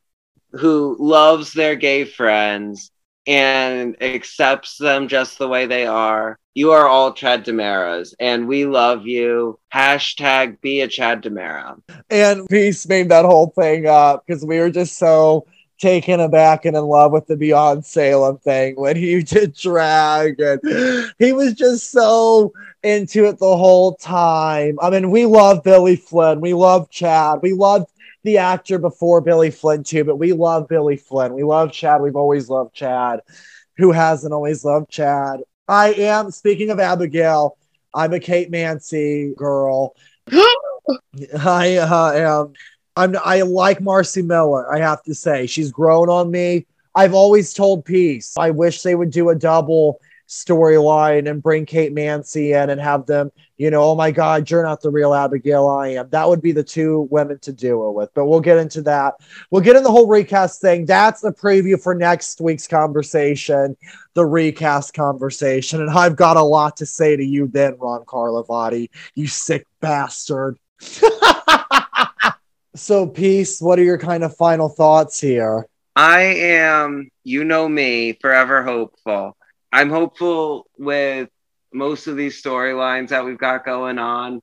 [0.52, 2.91] who loves their gay friends
[3.28, 6.39] and accepts them just the way they are.
[6.56, 9.60] You are all Chad DiMeras, and we love you.
[9.74, 11.80] Hashtag be a Chad DiMera.
[12.10, 15.45] And Peace made that whole thing up because we were just so
[15.80, 20.60] taken aback and in love with the Beyond Salem thing when he did drag and
[21.18, 22.52] he was just so
[22.84, 24.78] into it the whole time.
[24.82, 27.88] I mean, we love Billy Flynn, we love Chad, we love
[28.24, 31.34] the actor before Billy Flynn too, but we love Billy Flynn.
[31.34, 32.01] We love Chad.
[32.01, 33.22] We've always loved Chad.
[33.78, 35.41] Who hasn't always loved Chad?
[35.67, 37.57] I am speaking of Abigail.
[37.93, 39.95] I'm a Kate Mansi girl.
[40.32, 42.53] I uh, am.
[42.95, 43.15] I'm.
[43.24, 44.72] I like Marci Miller.
[44.74, 46.65] I have to say, she's grown on me.
[46.95, 48.36] I've always told Peace.
[48.38, 53.07] I wish they would do a double storyline and bring Kate Mansi in and have
[53.07, 56.07] them, you know, oh my God, you're not the real Abigail I am.
[56.11, 58.13] That would be the two women to do it with.
[58.13, 59.15] But we'll get into that.
[59.49, 60.86] We'll get in the whole recast thing.
[60.86, 63.75] That's the preview for next week's conversation,
[64.13, 65.82] the recast conversation.
[65.82, 70.59] And I've got a lot to say to you then, Ron Carlivati, you sick bastard.
[72.75, 75.65] so, Peace, what are your kind of final thoughts here?
[75.95, 79.36] I am, you know me, forever hopeful.
[79.72, 81.30] I'm hopeful with
[81.72, 84.41] most of these storylines that we've got going on.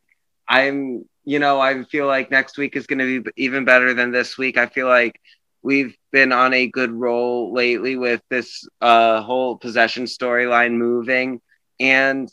[0.49, 4.13] I'm, you know, I feel like next week is going to be even better than
[4.13, 4.57] this week.
[4.57, 5.21] I feel like
[5.63, 11.41] we've been on a good roll lately with this uh, whole possession storyline moving.
[11.81, 12.33] And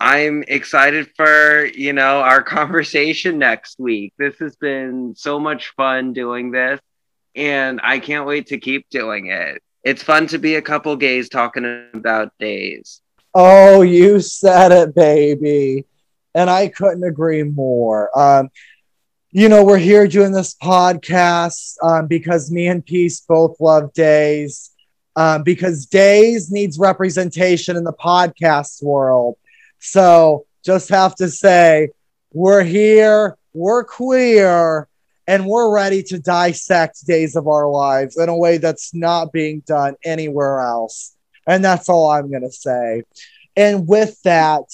[0.00, 4.12] I'm excited for, you know, our conversation next week.
[4.18, 6.80] This has been so much fun doing this,
[7.36, 9.62] and I can't wait to keep doing it.
[9.84, 11.64] It's fun to be a couple gays talking
[11.94, 13.00] about days.
[13.34, 15.86] Oh, you said it, baby.
[16.34, 18.10] And I couldn't agree more.
[18.18, 18.50] Um,
[19.30, 24.70] you know, we're here doing this podcast um, because me and Peace both love days.
[25.16, 29.36] um, because Days needs representation in the podcast world.
[29.78, 31.90] So just have to say,
[32.32, 34.88] we're here, we're queer,
[35.26, 39.60] and we're ready to dissect Days of Our Lives in a way that's not being
[39.60, 41.14] done anywhere else.
[41.46, 43.02] And that's all I'm going to say.
[43.56, 44.64] And with that,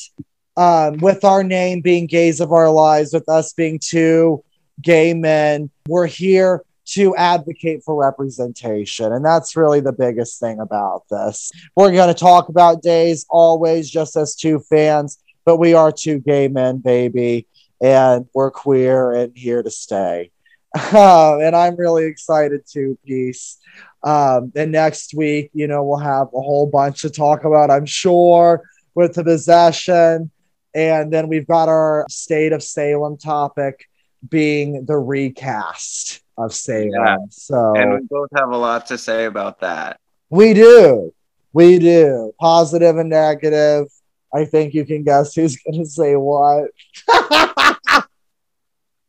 [0.56, 4.42] um, with our name being Gays of Our Lives, with us being two
[4.80, 9.12] gay men, we're here to advocate for representation.
[9.12, 11.52] And that's really the biggest thing about this.
[11.76, 16.18] We're going to talk about days always just as two fans, but we are two
[16.18, 17.46] gay men, baby,
[17.80, 20.30] and we're queer and here to stay.
[20.74, 23.58] Uh, and I'm really excited to, Peace.
[24.02, 27.86] Um, and next week, you know, we'll have a whole bunch to talk about, I'm
[27.86, 28.62] sure,
[28.94, 30.30] with the possession.
[30.74, 33.88] And then we've got our state of Salem topic
[34.28, 36.90] being the recast of Salem.
[36.90, 37.16] Yeah.
[37.30, 39.98] So, and we both have a lot to say about that.
[40.30, 41.12] We do.
[41.52, 42.32] We do.
[42.38, 43.86] Positive and negative.
[44.32, 46.70] I think you can guess who's going to say what.
[47.06, 48.04] the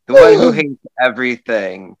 [0.08, 1.96] one who hates everything.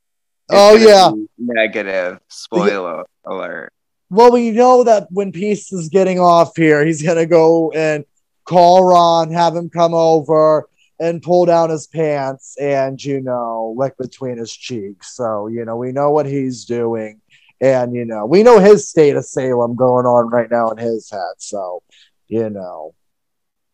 [0.50, 1.10] Oh, yeah.
[1.38, 2.18] Negative.
[2.28, 3.32] Spoiler yeah.
[3.32, 3.72] alert.
[4.08, 8.04] Well, we know that when Peace is getting off here, he's going to go and
[8.44, 10.68] call Ron, have him come over,
[11.00, 15.76] and pull down his pants and you know lick between his cheeks so you know
[15.76, 17.20] we know what he's doing
[17.60, 21.10] and you know we know his state of salem going on right now in his
[21.10, 21.82] head so
[22.28, 22.94] you know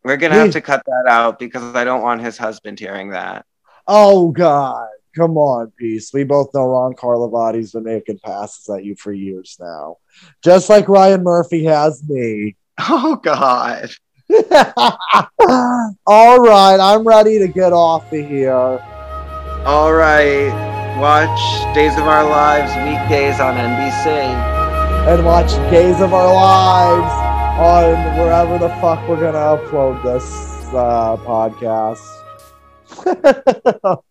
[0.03, 3.45] we're gonna have to cut that out because i don't want his husband hearing that
[3.87, 4.87] oh god
[5.17, 9.57] come on peace we both know ron carlivati's been making passes at you for years
[9.59, 9.97] now
[10.43, 13.89] just like ryan murphy has me oh god
[16.05, 18.51] All right, I'm ready to get off of here.
[18.51, 20.49] All right,
[20.99, 24.07] watch Days of Our Lives weekdays on NBC.
[25.07, 27.13] And watch Days of Our Lives
[27.57, 30.29] on wherever the fuck we're gonna upload this
[30.73, 32.03] uh, podcast.